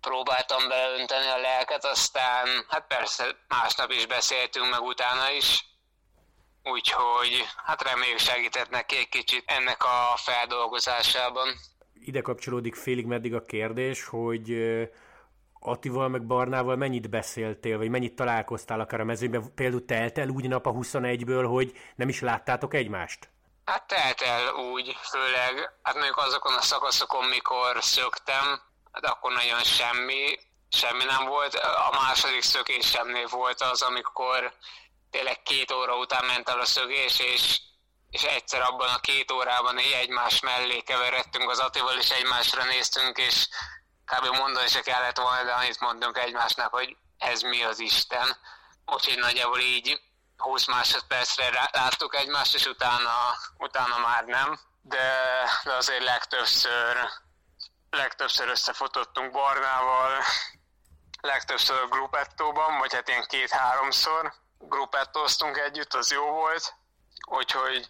próbáltam 0.00 0.68
beönteni 0.68 1.26
a 1.26 1.36
lelket, 1.38 1.84
aztán 1.84 2.64
hát 2.68 2.86
persze 2.86 3.36
másnap 3.48 3.90
is 3.90 4.06
beszéltünk 4.06 4.70
meg 4.70 4.82
utána 4.82 5.30
is, 5.30 5.69
úgyhogy 6.62 7.44
hát 7.64 7.82
reméljük 7.82 8.18
segített 8.18 8.70
neki 8.70 8.96
egy 8.96 9.08
kicsit 9.08 9.42
ennek 9.46 9.84
a 9.84 10.16
feldolgozásában. 10.16 11.48
Ide 11.94 12.20
kapcsolódik 12.20 12.74
félig 12.74 13.06
meddig 13.06 13.34
a 13.34 13.44
kérdés, 13.44 14.04
hogy 14.04 14.50
Attival 15.62 16.08
meg 16.08 16.26
Barnával 16.26 16.76
mennyit 16.76 17.10
beszéltél, 17.10 17.78
vagy 17.78 17.88
mennyit 17.88 18.16
találkoztál 18.16 18.80
akár 18.80 19.00
a 19.00 19.04
mezőben? 19.04 19.54
Például 19.54 19.84
telt 19.84 20.18
el 20.18 20.28
úgy 20.28 20.48
nap 20.48 20.66
a 20.66 20.72
21-ből, 20.72 21.44
hogy 21.48 21.72
nem 21.96 22.08
is 22.08 22.20
láttátok 22.20 22.74
egymást? 22.74 23.28
Hát 23.64 23.86
telt 23.86 24.20
el 24.20 24.54
úgy, 24.54 24.96
főleg, 25.02 25.72
hát 25.82 25.94
mondjuk 25.94 26.16
azokon 26.16 26.54
a 26.54 26.60
szakaszokon, 26.60 27.28
mikor 27.28 27.76
szöktem, 27.80 28.60
hát 28.92 29.04
akkor 29.04 29.32
nagyon 29.32 29.62
semmi, 29.62 30.38
semmi 30.68 31.04
nem 31.04 31.26
volt. 31.26 31.54
A 31.54 31.98
második 32.02 32.42
szökésemnél 32.42 33.26
volt 33.26 33.60
az, 33.60 33.82
amikor 33.82 34.52
tényleg 35.10 35.42
két 35.42 35.72
óra 35.72 35.96
után 35.96 36.24
ment 36.24 36.48
el 36.48 36.60
a 36.60 36.64
szögés, 36.64 37.18
és, 37.18 37.60
és 38.10 38.22
egyszer 38.22 38.60
abban 38.60 38.88
a 38.88 39.00
két 39.00 39.30
órában 39.30 39.78
így 39.78 39.92
egymás 39.92 40.40
mellé 40.40 40.80
keveredtünk 40.80 41.50
az 41.50 41.58
Atival, 41.58 41.98
és 41.98 42.10
egymásra 42.10 42.64
néztünk, 42.64 43.18
és 43.18 43.48
kb. 44.04 44.36
mondani 44.36 44.68
se 44.68 44.80
kellett 44.80 45.18
volna, 45.18 45.44
de 45.44 45.52
annyit 45.52 45.80
mondunk 45.80 46.18
egymásnak, 46.18 46.72
hogy 46.72 46.96
ez 47.18 47.40
mi 47.40 47.62
az 47.62 47.78
Isten. 47.78 48.36
Úgyhogy 48.86 49.18
nagyjából 49.18 49.58
így 49.58 50.00
20 50.36 50.66
másodpercre 50.66 51.68
láttuk 51.72 52.14
egymást, 52.14 52.54
és 52.54 52.66
utána, 52.66 53.36
utána 53.58 53.98
már 53.98 54.24
nem. 54.24 54.60
De, 54.82 55.44
de 55.64 55.72
azért 55.72 56.04
legtöbbször, 56.04 56.96
legtöbbször 57.90 58.48
összefotottunk 58.48 59.32
Barnával, 59.32 60.22
legtöbbször 61.20 61.80
a 61.80 61.86
Gruppettóban, 61.86 62.78
vagy 62.78 62.94
hát 62.94 63.08
ilyen 63.08 63.26
két-háromszor, 63.28 64.32
gruppettóztunk 64.68 65.56
együtt, 65.56 65.94
az 65.94 66.12
jó 66.12 66.30
volt, 66.30 66.74
úgyhogy, 67.28 67.88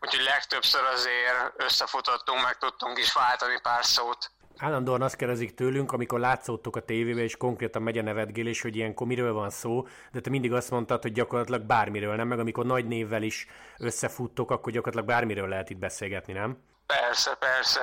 úgyhogy 0.00 0.24
legtöbbször 0.24 0.84
azért 0.84 1.52
összefutottunk, 1.56 2.42
meg 2.42 2.58
tudtunk 2.58 2.98
is 2.98 3.12
váltani 3.12 3.60
pár 3.62 3.84
szót. 3.84 4.30
Állandóan 4.58 5.02
azt 5.02 5.16
kérdezik 5.16 5.54
tőlünk, 5.54 5.92
amikor 5.92 6.20
látszottok 6.20 6.76
a 6.76 6.84
tévébe, 6.84 7.20
és 7.20 7.36
konkrétan 7.36 7.82
megy 7.82 7.98
a 7.98 8.02
nevetgélés, 8.02 8.60
hogy 8.60 8.76
ilyenkor 8.76 9.06
miről 9.06 9.32
van 9.32 9.50
szó, 9.50 9.86
de 10.12 10.20
te 10.20 10.30
mindig 10.30 10.52
azt 10.52 10.70
mondtad, 10.70 11.02
hogy 11.02 11.12
gyakorlatilag 11.12 11.62
bármiről, 11.62 12.14
nem? 12.14 12.28
Meg 12.28 12.38
amikor 12.38 12.66
nagy 12.66 12.86
névvel 12.86 13.22
is 13.22 13.46
összefuttok, 13.78 14.50
akkor 14.50 14.72
gyakorlatilag 14.72 15.06
bármiről 15.06 15.48
lehet 15.48 15.70
itt 15.70 15.78
beszélgetni, 15.78 16.32
nem? 16.32 16.62
Persze, 16.86 17.34
persze. 17.34 17.80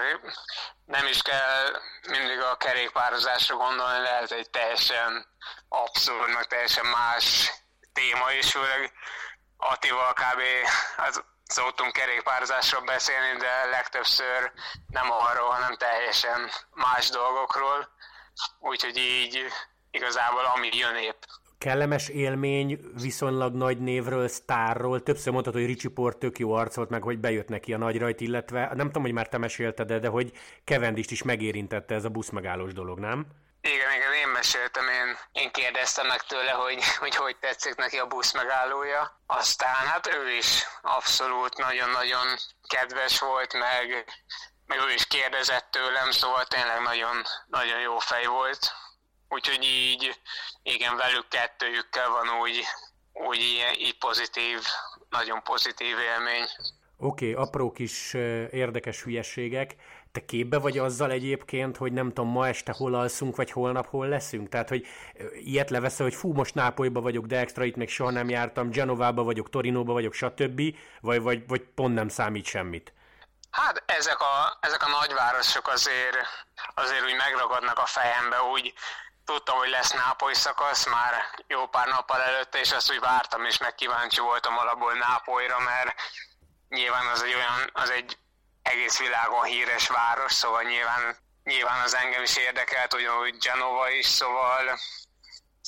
Nem 0.85 1.05
is 1.05 1.21
kell 1.21 1.81
mindig 2.09 2.39
a 2.39 2.57
kerékpározásra 2.57 3.55
gondolni, 3.55 3.99
lehet 3.99 4.31
egy 4.31 4.49
teljesen 4.49 5.25
abszurd, 5.69 6.33
meg 6.33 6.45
teljesen 6.45 6.85
más 6.85 7.51
téma 7.99 8.27
is, 8.39 8.51
főleg 8.51 8.91
Attival 9.57 10.13
kb. 10.13 10.41
az 11.07 11.23
szoktunk 11.43 11.91
kerékpározásról 11.91 12.83
beszélni, 12.85 13.39
de 13.39 13.53
legtöbbször 13.75 14.51
nem 14.87 15.07
arról, 15.11 15.49
hanem 15.49 15.75
teljesen 15.77 16.39
más 16.73 17.09
dolgokról. 17.09 17.79
Úgyhogy 18.59 18.97
így 18.97 19.35
igazából 19.91 20.45
ami 20.55 20.69
jön 20.71 20.95
épp. 20.95 21.21
Kellemes 21.57 22.07
élmény 22.09 22.79
viszonylag 23.01 23.53
nagy 23.53 23.77
névről, 23.79 24.27
sztárról. 24.27 25.03
Többször 25.03 25.33
mondtad, 25.33 25.53
hogy 25.53 25.65
Ricsi 25.65 25.87
Port 25.87 26.17
tök 26.17 26.39
jó 26.39 26.51
arcolt, 26.53 26.89
meg 26.89 27.01
hogy 27.01 27.19
bejött 27.19 27.47
neki 27.47 27.73
a 27.73 27.77
nagy 27.77 27.97
rajt, 27.97 28.21
illetve 28.21 28.71
nem 28.73 28.85
tudom, 28.85 29.01
hogy 29.01 29.11
már 29.11 29.27
te 29.27 29.37
mesélted 29.37 29.93
de 29.93 30.07
hogy 30.07 30.31
Kevendist 30.63 31.11
is 31.11 31.23
megérintette 31.23 31.95
ez 31.95 32.05
a 32.05 32.09
buszmegállós 32.09 32.73
dolog, 32.73 32.99
nem? 32.99 33.27
Igen, 33.61 33.93
igen, 33.95 34.13
én 34.13 34.27
meséltem, 34.27 34.87
én, 34.87 35.17
én 35.31 35.51
kérdeztem 35.51 36.07
meg 36.07 36.21
tőle, 36.21 36.51
hogy, 36.51 36.83
hogy 36.99 37.15
hogy 37.15 37.37
tetszik 37.37 37.75
neki 37.75 37.97
a 37.97 38.07
busz 38.07 38.33
megállója. 38.33 39.21
Aztán 39.25 39.75
hát 39.75 40.15
ő 40.15 40.31
is 40.31 40.63
abszolút 40.81 41.57
nagyon-nagyon 41.57 42.27
kedves 42.67 43.19
volt, 43.19 43.53
meg, 43.53 44.05
meg 44.65 44.79
ő 44.79 44.93
is 44.93 45.07
kérdezett 45.07 45.71
tőlem, 45.71 46.11
szóval 46.11 46.45
tényleg 46.45 46.81
nagyon, 46.81 47.23
nagyon 47.47 47.79
jó 47.79 47.97
fej 47.97 48.25
volt. 48.25 48.71
Úgyhogy 49.29 49.63
így, 49.63 50.19
igen, 50.63 50.95
velük 50.95 51.27
kettőjükkel 51.27 52.09
van 52.09 52.29
úgy, 52.29 52.63
úgy 53.13 53.39
ilyen, 53.39 53.73
így 53.73 53.97
pozitív, 53.97 54.59
nagyon 55.09 55.43
pozitív 55.43 55.97
élmény. 55.99 56.45
Oké, 56.97 57.31
okay, 57.31 57.43
apró 57.43 57.71
kis 57.71 58.13
érdekes 58.51 59.01
hülyességek 59.01 59.75
te 60.17 60.25
képbe 60.25 60.59
vagy 60.59 60.77
azzal 60.77 61.11
egyébként, 61.11 61.77
hogy 61.77 61.93
nem 61.93 62.07
tudom, 62.07 62.31
ma 62.31 62.47
este 62.47 62.73
hol 62.77 62.95
alszunk, 62.95 63.35
vagy 63.35 63.51
holnap 63.51 63.87
hol 63.87 64.07
leszünk? 64.07 64.49
Tehát, 64.49 64.69
hogy 64.69 64.87
ilyet 65.33 65.69
leveszel, 65.69 66.05
hogy 66.05 66.15
fú, 66.15 66.33
most 66.33 66.55
Nápolyba 66.55 67.01
vagyok, 67.01 67.25
de 67.25 67.37
extra 67.37 67.63
itt 67.63 67.75
még 67.75 67.89
soha 67.89 68.11
nem 68.11 68.29
jártam, 68.29 68.69
Genovába 68.69 69.23
vagyok, 69.23 69.49
Torinóba 69.49 69.93
vagyok, 69.93 70.13
stb., 70.13 70.61
vagy, 71.01 71.21
vagy, 71.21 71.47
vagy 71.47 71.61
pont 71.61 71.93
nem 71.93 72.07
számít 72.07 72.45
semmit? 72.45 72.93
Hát 73.51 73.83
ezek 73.85 74.19
a, 74.19 74.57
ezek 74.59 74.83
a 74.83 74.89
nagyvárosok 74.99 75.67
azért, 75.67 76.17
azért 76.73 77.03
úgy 77.03 77.15
megragadnak 77.15 77.79
a 77.79 77.85
fejembe, 77.85 78.41
úgy 78.41 78.73
tudtam, 79.25 79.57
hogy 79.57 79.69
lesz 79.69 79.93
Nápoly 79.93 80.33
szakasz 80.33 80.85
már 80.89 81.13
jó 81.47 81.67
pár 81.67 81.87
nappal 81.87 82.21
előtte, 82.21 82.59
és 82.59 82.71
azt 82.71 82.91
úgy 82.91 82.99
vártam, 82.99 83.45
és 83.45 83.57
meg 83.57 83.75
kíváncsi 83.75 84.19
voltam 84.19 84.57
alapból 84.57 84.93
Nápolyra, 84.93 85.59
mert 85.59 85.93
nyilván 86.69 87.05
az 87.13 87.23
egy 87.23 87.33
olyan, 87.33 87.69
az 87.73 87.89
egy 87.89 88.17
egész 88.71 88.97
világon 88.99 89.43
híres 89.43 89.87
város, 89.87 90.31
szóval 90.31 90.63
nyilván, 90.63 91.17
nyilván 91.43 91.83
az 91.83 91.95
engem 91.95 92.23
is 92.23 92.37
érdekelt, 92.37 92.93
ugyanúgy 92.93 93.37
Genova 93.37 93.89
is, 93.89 94.05
szóval 94.05 94.63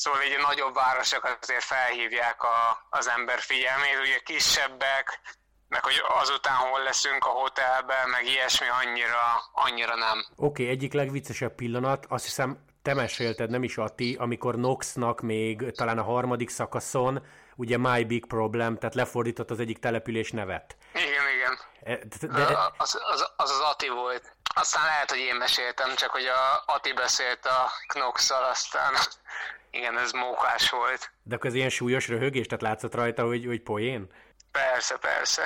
Szóval 0.03 0.19
így 0.27 0.35
a 0.39 0.47
nagyobb 0.47 0.73
városok 0.73 1.37
azért 1.41 1.63
felhívják 1.63 2.43
a, 2.43 2.57
az 2.89 3.09
ember 3.09 3.39
figyelmét, 3.39 3.99
ugye 4.01 4.19
kisebbek, 4.23 5.19
meg 5.67 5.83
hogy 5.83 5.93
azután 6.21 6.55
hol 6.55 6.83
leszünk 6.83 7.25
a 7.25 7.29
hotelben, 7.29 8.09
meg 8.09 8.25
ilyesmi 8.25 8.67
annyira, 8.81 9.23
annyira 9.53 9.95
nem. 9.95 10.17
Oké, 10.35 10.63
okay, 10.63 10.67
egyik 10.67 10.93
legviccesebb 10.93 11.55
pillanat, 11.55 12.05
azt 12.09 12.23
hiszem 12.23 12.57
te 12.81 12.93
mesélted, 12.93 13.49
nem 13.49 13.63
is 13.63 13.77
Ati, 13.77 14.15
amikor 14.19 14.55
Noxnak 14.55 15.21
még 15.21 15.71
talán 15.71 15.97
a 15.97 16.03
harmadik 16.03 16.49
szakaszon, 16.49 17.25
ugye 17.55 17.77
My 17.77 18.03
Big 18.03 18.25
Problem, 18.25 18.77
tehát 18.77 18.95
lefordított 18.95 19.51
az 19.51 19.59
egyik 19.59 19.79
település 19.79 20.31
nevet. 20.31 20.77
Igen, 21.07 21.25
igen. 21.35 21.59
E, 21.83 21.99
de... 22.27 22.57
Az, 22.77 22.99
az, 23.11 23.31
az 23.35 23.51
az 23.51 23.59
Ati 23.59 23.89
volt. 23.89 24.35
Aztán 24.55 24.85
lehet, 24.85 25.09
hogy 25.09 25.19
én 25.19 25.35
meséltem, 25.35 25.95
csak 25.95 26.09
hogy 26.09 26.25
a 26.25 26.63
Ati 26.65 26.93
beszélt 26.93 27.45
a 27.45 27.71
knox 27.87 28.29
aztán 28.29 28.93
igen, 29.71 29.97
ez 29.97 30.11
mókás 30.11 30.69
volt. 30.69 31.11
De 31.23 31.35
akkor 31.35 31.49
ez 31.49 31.55
ilyen 31.55 31.69
súlyos 31.69 32.07
röhögés, 32.07 32.45
tehát 32.45 32.61
látszott 32.61 32.95
rajta, 32.95 33.25
hogy, 33.25 33.45
hogy 33.45 33.61
poén? 33.61 34.11
Persze, 34.51 34.97
persze. 34.97 35.43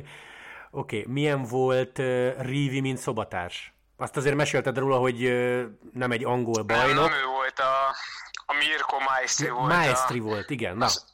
Oké, 0.71 0.99
okay. 0.99 1.13
milyen 1.13 1.43
volt 1.43 1.97
uh, 1.97 2.41
Rivi, 2.41 2.79
mint 2.79 2.97
szobatárs? 2.97 3.73
Azt 3.97 4.17
azért 4.17 4.35
mesélted 4.35 4.77
róla, 4.77 4.97
hogy 4.97 5.25
uh, 5.25 5.63
nem 5.93 6.11
egy 6.11 6.25
angol 6.25 6.63
bajnok. 6.63 6.87
Nem, 6.87 7.03
nem 7.03 7.19
ő 7.19 7.25
volt 7.25 7.59
a, 7.59 7.95
a 8.45 8.53
Mirko 8.53 8.99
Maestri 8.99 9.49
volt. 9.49 9.67
Maestri 9.67 10.19
a, 10.19 10.23
volt, 10.23 10.49
igen. 10.49 10.77
Na. 10.77 10.85
Az, 10.85 11.05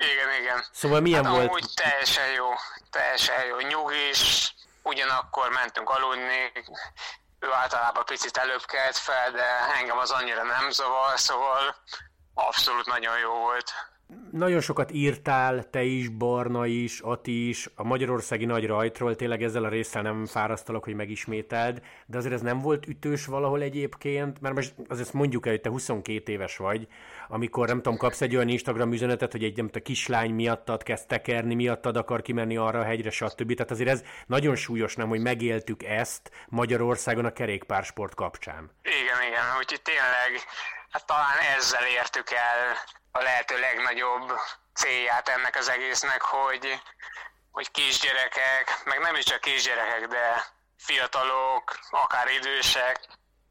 igen, 0.00 0.40
igen. 0.40 0.64
Szóval 0.72 1.00
milyen 1.00 1.24
hát 1.24 1.34
volt? 1.34 1.50
Úgy 1.50 1.66
teljesen 1.74 2.32
jó, 2.32 2.48
teljesen 2.90 3.44
jó. 3.44 3.58
Nyugis, 3.58 4.54
ugyanakkor 4.82 5.48
mentünk 5.48 5.90
aludni, 5.90 6.52
ő 7.40 7.52
általában 7.52 8.04
picit 8.04 8.36
előbb 8.36 8.64
kelt 8.64 8.96
fel, 8.96 9.30
de 9.30 9.44
engem 9.78 9.98
az 9.98 10.10
annyira 10.10 10.42
nem 10.42 10.70
zavar, 10.70 11.18
szóval 11.18 11.76
abszolút 12.34 12.86
nagyon 12.86 13.18
jó 13.18 13.32
volt. 13.32 13.72
Nagyon 14.30 14.60
sokat 14.60 14.92
írtál, 14.92 15.70
te 15.70 15.82
is, 15.82 16.08
Barna 16.08 16.66
is, 16.66 17.00
Ati 17.00 17.48
is, 17.48 17.68
a 17.74 17.84
magyarországi 17.84 18.44
nagy 18.44 18.66
rajtról, 18.66 19.16
tényleg 19.16 19.42
ezzel 19.42 19.64
a 19.64 19.68
résszel 19.68 20.02
nem 20.02 20.26
fárasztalak, 20.26 20.84
hogy 20.84 20.94
megismételd, 20.94 21.82
de 22.06 22.18
azért 22.18 22.34
ez 22.34 22.40
nem 22.40 22.58
volt 22.58 22.86
ütős 22.86 23.26
valahol 23.26 23.62
egyébként, 23.62 24.40
mert 24.40 24.54
most 24.54 24.74
azért 24.88 25.12
mondjuk 25.12 25.46
el, 25.46 25.52
hogy 25.52 25.60
te 25.60 25.68
22 25.68 26.32
éves 26.32 26.56
vagy, 26.56 26.86
amikor 27.28 27.66
nem 27.66 27.76
tudom, 27.82 27.98
kapsz 27.98 28.20
egy 28.20 28.36
olyan 28.36 28.48
Instagram 28.48 28.92
üzenetet, 28.92 29.32
hogy 29.32 29.44
egy 29.44 29.56
nem 29.56 29.70
a 29.72 29.78
kislány 29.78 30.34
miattad 30.34 30.82
kezd 30.82 31.06
tekerni, 31.06 31.54
miattad 31.54 31.96
akar 31.96 32.22
kimenni 32.22 32.56
arra 32.56 32.78
a 32.78 32.84
hegyre, 32.84 33.10
stb. 33.10 33.54
Tehát 33.54 33.70
azért 33.70 33.90
ez 33.90 34.04
nagyon 34.26 34.56
súlyos, 34.56 34.96
nem, 34.96 35.08
hogy 35.08 35.20
megéltük 35.20 35.82
ezt 35.82 36.30
Magyarországon 36.48 37.24
a 37.24 37.32
kerékpársport 37.32 38.14
kapcsán. 38.14 38.70
Igen, 38.82 39.28
igen, 39.28 39.44
úgyhogy 39.58 39.82
tényleg, 39.82 40.42
hát 40.90 41.06
talán 41.06 41.38
ezzel 41.38 41.86
értük 41.86 42.30
el 42.30 42.76
a 43.12 43.22
lehető 43.22 43.58
legnagyobb 43.58 44.32
célját 44.74 45.28
ennek 45.28 45.56
az 45.56 45.68
egésznek, 45.68 46.22
hogy, 46.22 46.82
hogy 47.50 47.70
kisgyerekek, 47.70 48.84
meg 48.84 48.98
nem 48.98 49.14
is 49.14 49.24
csak 49.24 49.40
kisgyerekek, 49.40 50.06
de 50.06 50.44
fiatalok, 50.78 51.78
akár 51.90 52.28
idősek, 52.28 53.00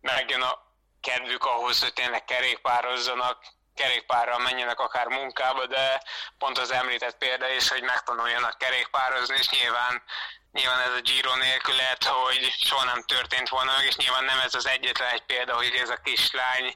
megjön 0.01 0.41
a 0.41 0.67
kedvük 1.01 1.45
ahhoz, 1.45 1.79
hogy 1.79 1.93
tényleg 1.93 2.25
kerékpározzanak, 2.25 3.43
kerékpárral 3.75 4.39
menjenek 4.39 4.79
akár 4.79 5.07
munkába, 5.07 5.65
de 5.65 6.03
pont 6.37 6.57
az 6.57 6.71
említett 6.71 7.17
példa 7.17 7.49
is, 7.49 7.69
hogy 7.69 7.81
megtanuljanak 7.81 8.57
kerékpározni, 8.57 9.37
és 9.37 9.49
nyilván, 9.49 10.03
nyilván 10.51 10.79
ez 10.79 10.93
a 10.93 11.01
Giro 11.01 11.35
nélkül 11.35 11.75
lehet, 11.75 12.03
hogy 12.03 12.55
soha 12.59 12.83
nem 12.83 13.03
történt 13.03 13.49
volna 13.49 13.83
és 13.83 13.95
nyilván 13.95 14.23
nem 14.23 14.39
ez 14.39 14.55
az 14.55 14.67
egyetlen 14.67 15.09
egy 15.09 15.23
példa, 15.25 15.55
hogy 15.55 15.75
ez 15.81 15.89
a 15.89 16.01
kislány 16.03 16.75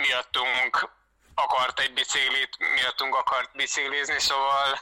miattunk 0.00 0.90
akart 1.34 1.80
egy 1.80 1.92
biciklit, 1.92 2.56
miattunk 2.74 3.14
akart 3.14 3.50
biciklizni, 3.56 4.20
szóval 4.20 4.80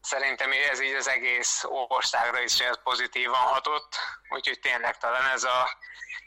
szerintem 0.00 0.50
ez 0.70 0.80
így 0.80 0.94
az 0.94 1.08
egész 1.08 1.64
országra 1.88 2.42
is 2.42 2.56
pozitívan 2.84 3.44
hatott, 3.54 3.96
úgyhogy 4.28 4.58
tényleg 4.60 4.98
talán 4.98 5.30
ez, 5.34 5.44
a, 5.44 5.76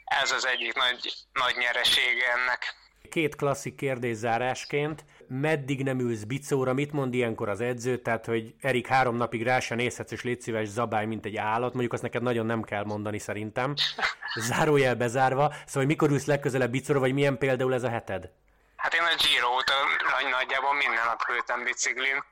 ez 0.04 0.30
az 0.30 0.46
egyik 0.46 0.74
nagy, 0.74 1.12
nagy 1.32 1.56
nyeresége 1.56 2.32
ennek. 2.32 2.74
Két 3.10 3.36
klasszik 3.36 3.74
kérdés 3.74 4.16
zárásként. 4.16 5.04
Meddig 5.28 5.82
nem 5.82 6.00
ülsz 6.00 6.22
bicóra? 6.22 6.72
Mit 6.72 6.92
mond 6.92 7.14
ilyenkor 7.14 7.48
az 7.48 7.60
edző? 7.60 7.96
Tehát, 7.96 8.26
hogy 8.26 8.54
Erik 8.60 8.86
három 8.86 9.16
napig 9.16 9.42
rá 9.42 9.60
se 9.60 9.74
nézhetsz, 9.74 10.12
és 10.12 10.22
légy 10.22 10.40
szíves 10.40 10.68
zabály, 10.68 11.06
mint 11.06 11.24
egy 11.24 11.36
állat. 11.36 11.72
Mondjuk 11.72 11.92
azt 11.92 12.02
neked 12.02 12.22
nagyon 12.22 12.46
nem 12.46 12.62
kell 12.62 12.84
mondani 12.84 13.18
szerintem. 13.18 13.74
Zárójel 14.48 14.94
bezárva. 14.94 15.48
Szóval, 15.48 15.66
hogy 15.72 15.86
mikor 15.86 16.10
ülsz 16.10 16.26
legközelebb 16.26 16.70
bicóra, 16.70 16.98
vagy 16.98 17.12
milyen 17.12 17.38
például 17.38 17.74
ez 17.74 17.82
a 17.82 17.88
heted? 17.88 18.30
Hát 18.76 18.94
én 18.94 19.02
a 19.02 19.14
Giro 19.22 19.48
óta 19.54 19.72
nagy 20.14 20.30
nagyjából 20.30 20.74
minden 20.74 21.04
nap 21.04 21.20
ültem 21.30 21.64
biciklin. 21.64 22.24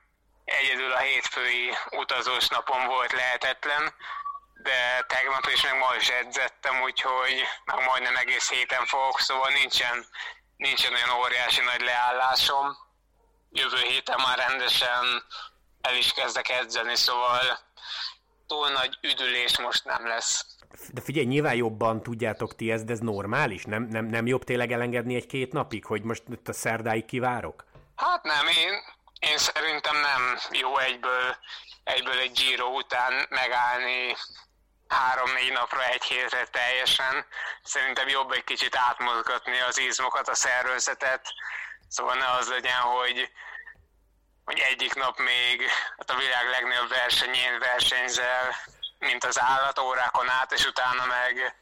Egyedül 0.45 0.91
a 0.91 0.97
hétfői 0.97 1.69
utazós 2.01 2.47
napon 2.47 2.85
volt 2.87 3.11
lehetetlen, 3.11 3.93
de 4.63 5.05
tegnap 5.07 5.45
is 5.53 5.63
meg 5.63 5.77
ma 5.77 5.95
is 5.99 6.09
edzettem, 6.09 6.81
úgyhogy 6.81 7.35
meg 7.65 7.85
majdnem 7.85 8.15
egész 8.15 8.49
héten 8.49 8.85
fogok, 8.85 9.19
szóval 9.19 9.51
nincsen, 9.51 10.05
nincsen 10.57 10.93
olyan 10.93 11.17
óriási 11.23 11.61
nagy 11.61 11.81
leállásom. 11.81 12.84
Jövő 13.57 13.81
héten 13.87 14.19
már 14.25 14.37
rendesen 14.37 15.23
el 15.81 15.95
is 15.95 16.11
kezdek 16.13 16.49
edzeni, 16.49 16.95
szóval 16.95 17.59
túl 18.47 18.69
nagy 18.69 18.97
üdülés 19.01 19.59
most 19.59 19.85
nem 19.85 20.07
lesz. 20.07 20.45
De 20.93 21.01
figyelj, 21.01 21.25
nyilván 21.25 21.55
jobban 21.55 22.03
tudjátok 22.03 22.55
ti 22.55 22.71
ezt, 22.71 22.85
de 22.85 22.91
ez 22.93 22.99
normális? 22.99 23.63
Nem, 23.63 23.83
nem, 23.83 24.05
nem 24.05 24.27
jobb 24.27 24.43
tényleg 24.43 24.71
elengedni 24.71 25.15
egy-két 25.15 25.53
napig, 25.53 25.85
hogy 25.85 26.01
most 26.01 26.23
a 26.45 26.53
szerdáig 26.53 27.05
kivárok? 27.05 27.65
Hát 27.95 28.23
nem, 28.23 28.47
én, 28.47 28.73
én 29.19 29.37
szerintem 29.37 29.95
nem 29.95 30.37
jó 30.51 30.77
egyből, 30.77 31.35
egyből 31.83 32.19
egy 32.19 32.31
Giro 32.31 32.67
után 32.67 33.25
megállni 33.29 34.15
három-négy 34.87 35.51
napra, 35.51 35.83
egy 35.83 36.03
hétre 36.03 36.45
teljesen. 36.45 37.25
Szerintem 37.63 38.07
jobb 38.07 38.31
egy 38.31 38.43
kicsit 38.43 38.75
átmozgatni 38.75 39.59
az 39.59 39.79
izmokat, 39.79 40.27
a 40.27 40.35
szervezetet, 40.35 41.33
szóval 41.95 42.15
ne 42.15 42.29
az 42.29 42.47
legyen, 42.49 42.79
hogy, 42.79 43.31
hogy 44.45 44.59
egyik 44.59 44.93
nap 44.93 45.17
még 45.17 45.69
hát 45.97 46.09
a 46.09 46.17
világ 46.17 46.49
legnagyobb 46.49 46.89
versenyén 46.89 47.59
versenyzel, 47.59 48.55
mint 48.99 49.23
az 49.23 49.39
állat 49.39 49.79
órákon 49.79 50.29
át, 50.29 50.51
és 50.51 50.65
utána 50.65 51.05
meg 51.05 51.55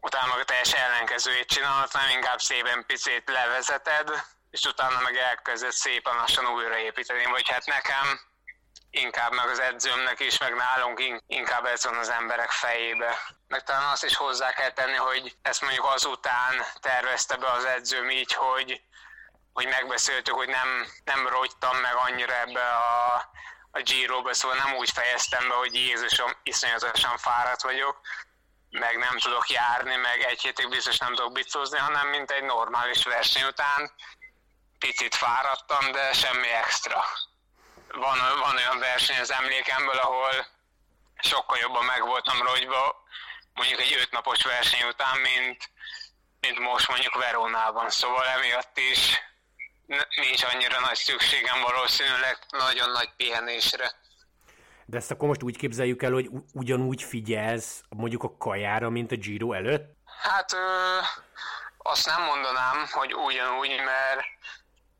utána 0.00 0.26
meg 0.26 0.38
a 0.38 0.44
teljes 0.44 0.72
ellenkezőjét 0.72 1.48
csinálod, 1.48 1.90
hanem 1.90 2.10
inkább 2.10 2.40
szépen 2.40 2.84
picit 2.86 3.28
levezeted, 3.28 4.10
és 4.50 4.64
utána 4.64 5.00
meg 5.00 5.16
elkezded 5.16 5.72
szépen 5.72 6.14
lassan 6.14 6.46
újraépíteni, 6.46 7.24
vagy 7.24 7.48
hát 7.48 7.66
nekem 7.66 8.20
inkább 8.90 9.32
meg 9.32 9.48
az 9.48 9.58
edzőmnek 9.58 10.20
is, 10.20 10.38
meg 10.38 10.54
nálunk 10.54 11.22
inkább 11.26 11.64
ez 11.64 11.84
van 11.84 11.96
az 11.96 12.08
emberek 12.08 12.50
fejébe. 12.50 13.18
Meg 13.48 13.62
talán 13.62 13.90
azt 13.90 14.04
is 14.04 14.16
hozzá 14.16 14.52
kell 14.52 14.70
tenni, 14.70 14.96
hogy 14.96 15.36
ezt 15.42 15.62
mondjuk 15.62 15.84
azután 15.84 16.64
tervezte 16.80 17.36
be 17.36 17.50
az 17.50 17.64
edzőm 17.64 18.10
így, 18.10 18.32
hogy, 18.32 18.82
hogy 19.52 19.66
megbeszéltük, 19.66 20.34
hogy 20.34 20.48
nem, 20.48 20.86
nem 21.04 21.28
rogytam 21.28 21.76
meg 21.76 21.94
annyira 21.94 22.40
ebbe 22.40 22.68
a, 22.68 23.14
a 23.70 23.80
Giro-ba, 23.80 24.34
szóval 24.34 24.56
nem 24.56 24.74
úgy 24.74 24.90
fejeztem 24.90 25.48
be, 25.48 25.54
hogy 25.54 25.74
Jézusom, 25.74 26.32
iszonyatosan 26.42 27.16
fáradt 27.16 27.62
vagyok, 27.62 28.00
meg 28.70 28.96
nem 28.96 29.18
tudok 29.18 29.48
járni, 29.48 29.96
meg 29.96 30.20
egy 30.20 30.40
hétig 30.40 30.68
biztos 30.68 30.98
nem 30.98 31.14
tudok 31.14 31.32
bicózni, 31.32 31.78
hanem 31.78 32.08
mint 32.08 32.30
egy 32.30 32.42
normális 32.42 33.04
verseny 33.04 33.42
után 33.42 33.92
picit 34.78 35.14
fáradtam, 35.14 35.92
de 35.92 36.12
semmi 36.12 36.48
extra 36.48 37.04
van, 37.92 38.18
van 38.38 38.56
olyan 38.56 38.78
verseny 38.78 39.18
az 39.18 39.32
emlékemből, 39.32 39.98
ahol 39.98 40.46
sokkal 41.22 41.58
jobban 41.58 41.84
meg 41.84 42.06
voltam 42.06 42.42
rogyva, 42.42 43.04
mondjuk 43.54 43.80
egy 43.80 43.96
ötnapos 44.00 44.42
verseny 44.42 44.88
után, 44.88 45.18
mint, 45.20 45.70
mint 46.40 46.58
most 46.58 46.88
mondjuk 46.88 47.14
Verónában. 47.14 47.90
Szóval 47.90 48.26
emiatt 48.26 48.78
is 48.78 49.20
nincs 50.16 50.42
annyira 50.44 50.80
nagy 50.80 50.96
szükségem 50.96 51.60
valószínűleg 51.60 52.38
nagyon 52.50 52.90
nagy 52.90 53.10
pihenésre. 53.16 53.92
De 54.84 54.96
ezt 54.96 55.10
akkor 55.10 55.28
most 55.28 55.42
úgy 55.42 55.56
képzeljük 55.56 56.02
el, 56.02 56.12
hogy 56.12 56.28
ugyanúgy 56.52 57.02
figyelsz 57.02 57.82
mondjuk 57.88 58.22
a 58.22 58.36
kajára, 58.36 58.90
mint 58.90 59.12
a 59.12 59.16
Giro 59.16 59.52
előtt? 59.52 59.96
Hát 60.22 60.52
ö, 60.52 60.98
azt 61.78 62.06
nem 62.06 62.22
mondanám, 62.22 62.86
hogy 62.90 63.14
ugyanúgy, 63.14 63.80
mert 63.84 64.24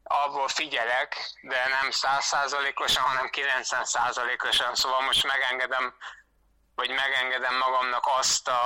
abból 0.03 0.48
figyelek, 0.48 1.16
de 1.42 1.68
nem 1.68 1.90
százszázalékosan, 1.90 3.03
hanem 3.03 3.29
90 3.29 3.85
százalékosan, 3.85 4.74
szóval 4.74 5.00
most 5.00 5.26
megengedem, 5.26 5.94
vagy 6.74 6.90
megengedem 6.90 7.57
magamnak 7.57 8.05
azt 8.18 8.48
a, 8.48 8.62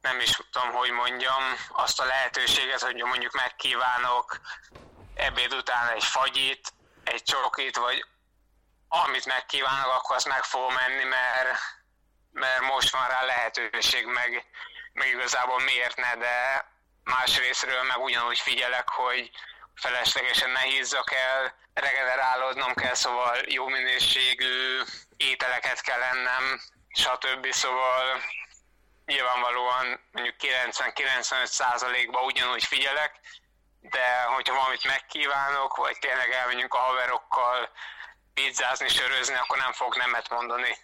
nem 0.00 0.20
is 0.20 0.40
tudom, 0.50 0.72
hogy 0.72 0.90
mondjam, 0.90 1.42
azt 1.68 2.00
a 2.00 2.04
lehetőséget, 2.04 2.80
hogy 2.80 2.94
mondjuk 2.94 3.32
megkívánok 3.32 4.40
ebéd 5.20 5.54
után 5.54 5.88
egy 5.88 6.04
fagyit, 6.04 6.72
egy 7.04 7.22
csokit, 7.22 7.76
vagy 7.76 8.04
amit 8.88 9.26
megkívánok, 9.26 9.92
akkor 9.92 10.16
azt 10.16 10.28
meg 10.28 10.44
fogom 10.44 10.74
menni, 10.74 11.04
mert, 11.04 11.58
mert 12.32 12.60
most 12.60 12.90
van 12.90 13.08
rá 13.08 13.24
lehetőség, 13.24 14.06
meg, 14.06 14.44
meg 14.92 15.08
igazából 15.08 15.60
miért 15.60 15.96
ne, 15.96 16.16
de 16.16 16.64
másrésztről 17.04 17.82
meg 17.82 17.98
ugyanúgy 17.98 18.38
figyelek, 18.38 18.88
hogy, 18.88 19.30
feleslegesen 19.74 20.50
ne 20.50 20.60
hízzak 20.60 21.12
el, 21.12 21.54
regenerálódnom 21.74 22.74
kell, 22.74 22.94
szóval 22.94 23.38
jó 23.46 23.68
minőségű 23.68 24.80
ételeket 25.16 25.80
kell 25.80 26.02
ennem, 26.02 26.60
stb. 26.88 27.52
Szóval 27.52 28.22
nyilvánvalóan 29.06 30.00
mondjuk 30.12 30.36
90-95%-ban 30.38 32.24
ugyanúgy 32.24 32.64
figyelek, 32.64 33.20
de 33.80 34.22
hogyha 34.22 34.54
valamit 34.54 34.84
megkívánok, 34.84 35.76
vagy 35.76 35.98
tényleg 35.98 36.30
elmegyünk 36.30 36.74
a 36.74 36.78
haverokkal 36.78 37.70
pizzázni, 38.34 38.88
sörözni, 38.88 39.34
akkor 39.34 39.58
nem 39.58 39.72
fog 39.72 39.96
nemet 39.96 40.28
mondani. 40.28 40.76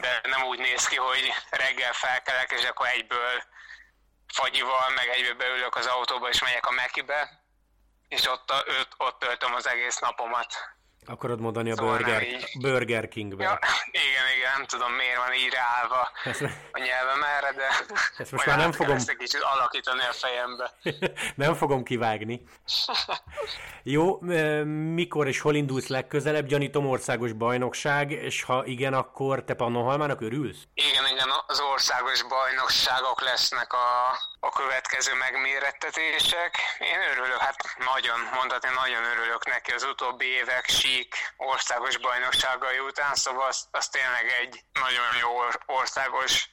De 0.00 0.20
nem 0.22 0.42
úgy 0.42 0.58
néz 0.58 0.88
ki, 0.88 0.96
hogy 0.96 1.32
reggel 1.50 1.92
felkelek, 1.92 2.50
és 2.50 2.64
akkor 2.64 2.86
egyből 2.86 3.42
fagyival, 4.26 4.90
meg 4.94 5.08
egyből 5.08 5.34
beülök 5.34 5.76
az 5.76 5.86
autóba, 5.86 6.28
és 6.28 6.42
megyek 6.42 6.66
a 6.66 6.70
Mekibe, 6.70 7.42
és 8.08 8.26
ott, 8.26 8.50
a, 8.50 8.64
ott, 8.80 8.94
ott 8.96 9.18
töltöm 9.18 9.54
az 9.54 9.66
egész 9.66 9.98
napomat. 9.98 10.76
Akarod 11.08 11.40
mondani 11.40 11.70
a 11.70 11.74
szóval 11.76 11.96
Burger, 11.96 12.26
Burger 12.60 13.08
Kingbe? 13.08 13.42
Ja, 13.44 13.58
igen, 13.90 14.26
igen, 14.36 14.52
nem 14.56 14.66
tudom 14.66 14.92
miért 14.92 15.16
van 15.16 15.32
így 15.32 15.52
ráállva 15.52 16.10
a 16.72 16.78
nyelvem 16.78 17.22
erre, 17.22 17.52
de 17.52 17.68
ezt 18.22 18.32
most 18.32 18.46
már 18.46 18.56
nem 18.56 18.72
fogom... 18.72 18.94
Ezt 18.94 19.08
egy 19.08 19.16
kicsit 19.16 19.40
alakítani 19.40 20.00
a 20.00 20.12
fejembe. 20.12 20.72
nem 21.44 21.54
fogom 21.54 21.82
kivágni. 21.82 22.42
Jó, 23.82 24.20
mikor 24.94 25.26
és 25.26 25.40
hol 25.40 25.54
indulsz 25.54 25.86
legközelebb? 25.86 26.46
Gyanítom 26.46 26.86
országos 26.86 27.32
bajnokság, 27.32 28.10
és 28.10 28.42
ha 28.42 28.64
igen, 28.64 28.94
akkor 28.94 29.44
te 29.44 29.54
Pannonhalmának 29.54 30.20
örülsz? 30.20 30.62
Igen, 30.74 31.06
igen, 31.12 31.28
az 31.46 31.60
országos 31.60 32.22
bajnokságok 32.22 33.20
lesznek 33.22 33.72
a, 33.72 34.18
a 34.48 34.60
következő 34.62 35.12
megmérettetések. 35.14 36.52
Én 36.92 37.00
örülök, 37.12 37.40
hát 37.46 37.56
nagyon, 37.92 38.18
mondhatni, 38.38 38.70
nagyon 38.84 39.04
örülök 39.12 39.42
neki 39.54 39.70
az 39.72 39.84
utóbbi 39.92 40.26
évek 40.40 40.64
sík 40.80 41.10
országos 41.36 41.96
bajnokságai 41.98 42.78
után, 42.78 43.14
szóval 43.14 43.46
az, 43.48 43.68
az 43.70 43.88
tényleg 43.88 44.26
egy 44.42 44.54
nagyon 44.84 45.10
jó 45.24 45.30
országos 45.80 46.50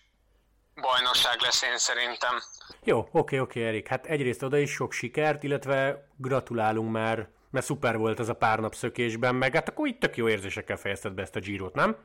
bajnokság 0.81 1.39
lesz 1.39 1.61
én 1.61 1.77
szerintem. 1.77 2.35
Jó, 2.83 3.07
oké, 3.11 3.37
oké, 3.39 3.67
Erik. 3.67 3.87
Hát 3.87 4.05
egyrészt 4.05 4.43
oda 4.43 4.57
is 4.57 4.71
sok 4.71 4.91
sikert, 4.91 5.43
illetve 5.43 6.07
gratulálunk 6.17 6.91
már, 6.91 7.27
mert 7.51 7.65
szuper 7.65 7.97
volt 7.97 8.19
az 8.19 8.29
a 8.29 8.33
pár 8.33 8.59
nap 8.59 8.75
szökésben, 8.75 9.35
meg 9.35 9.53
hát 9.53 9.69
akkor 9.69 9.87
itt 9.87 9.99
tök 9.99 10.17
jó 10.17 10.29
érzésekkel 10.29 10.77
fejezted 10.77 11.11
be 11.11 11.21
ezt 11.21 11.35
a 11.35 11.39
Girot, 11.39 11.73
nem? 11.73 11.97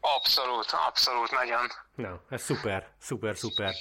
Abszolút, 0.00 0.70
abszolút, 0.86 1.30
nagyon. 1.30 1.66
Na, 1.94 2.20
ez 2.30 2.42
szuper, 2.42 2.88
szuper, 3.00 3.36
szuper. 3.36 3.74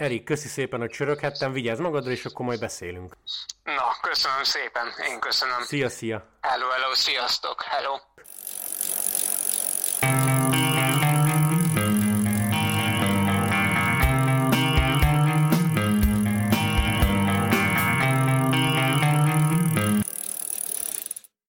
Erik, 0.00 0.24
köszi 0.24 0.48
szépen, 0.48 0.80
hogy 0.80 0.90
csöröghettem, 0.90 1.52
vigyázz 1.52 1.78
magadra, 1.78 2.10
és 2.10 2.24
akkor 2.24 2.46
majd 2.46 2.60
beszélünk. 2.60 3.16
Na, 3.64 3.96
köszönöm 4.00 4.42
szépen, 4.42 4.86
én 5.08 5.20
köszönöm. 5.20 5.62
Szia, 5.62 5.88
szia. 5.88 6.26
Hello, 6.40 6.68
hello, 6.68 6.94
sziasztok, 6.94 7.62
hello. 7.62 7.96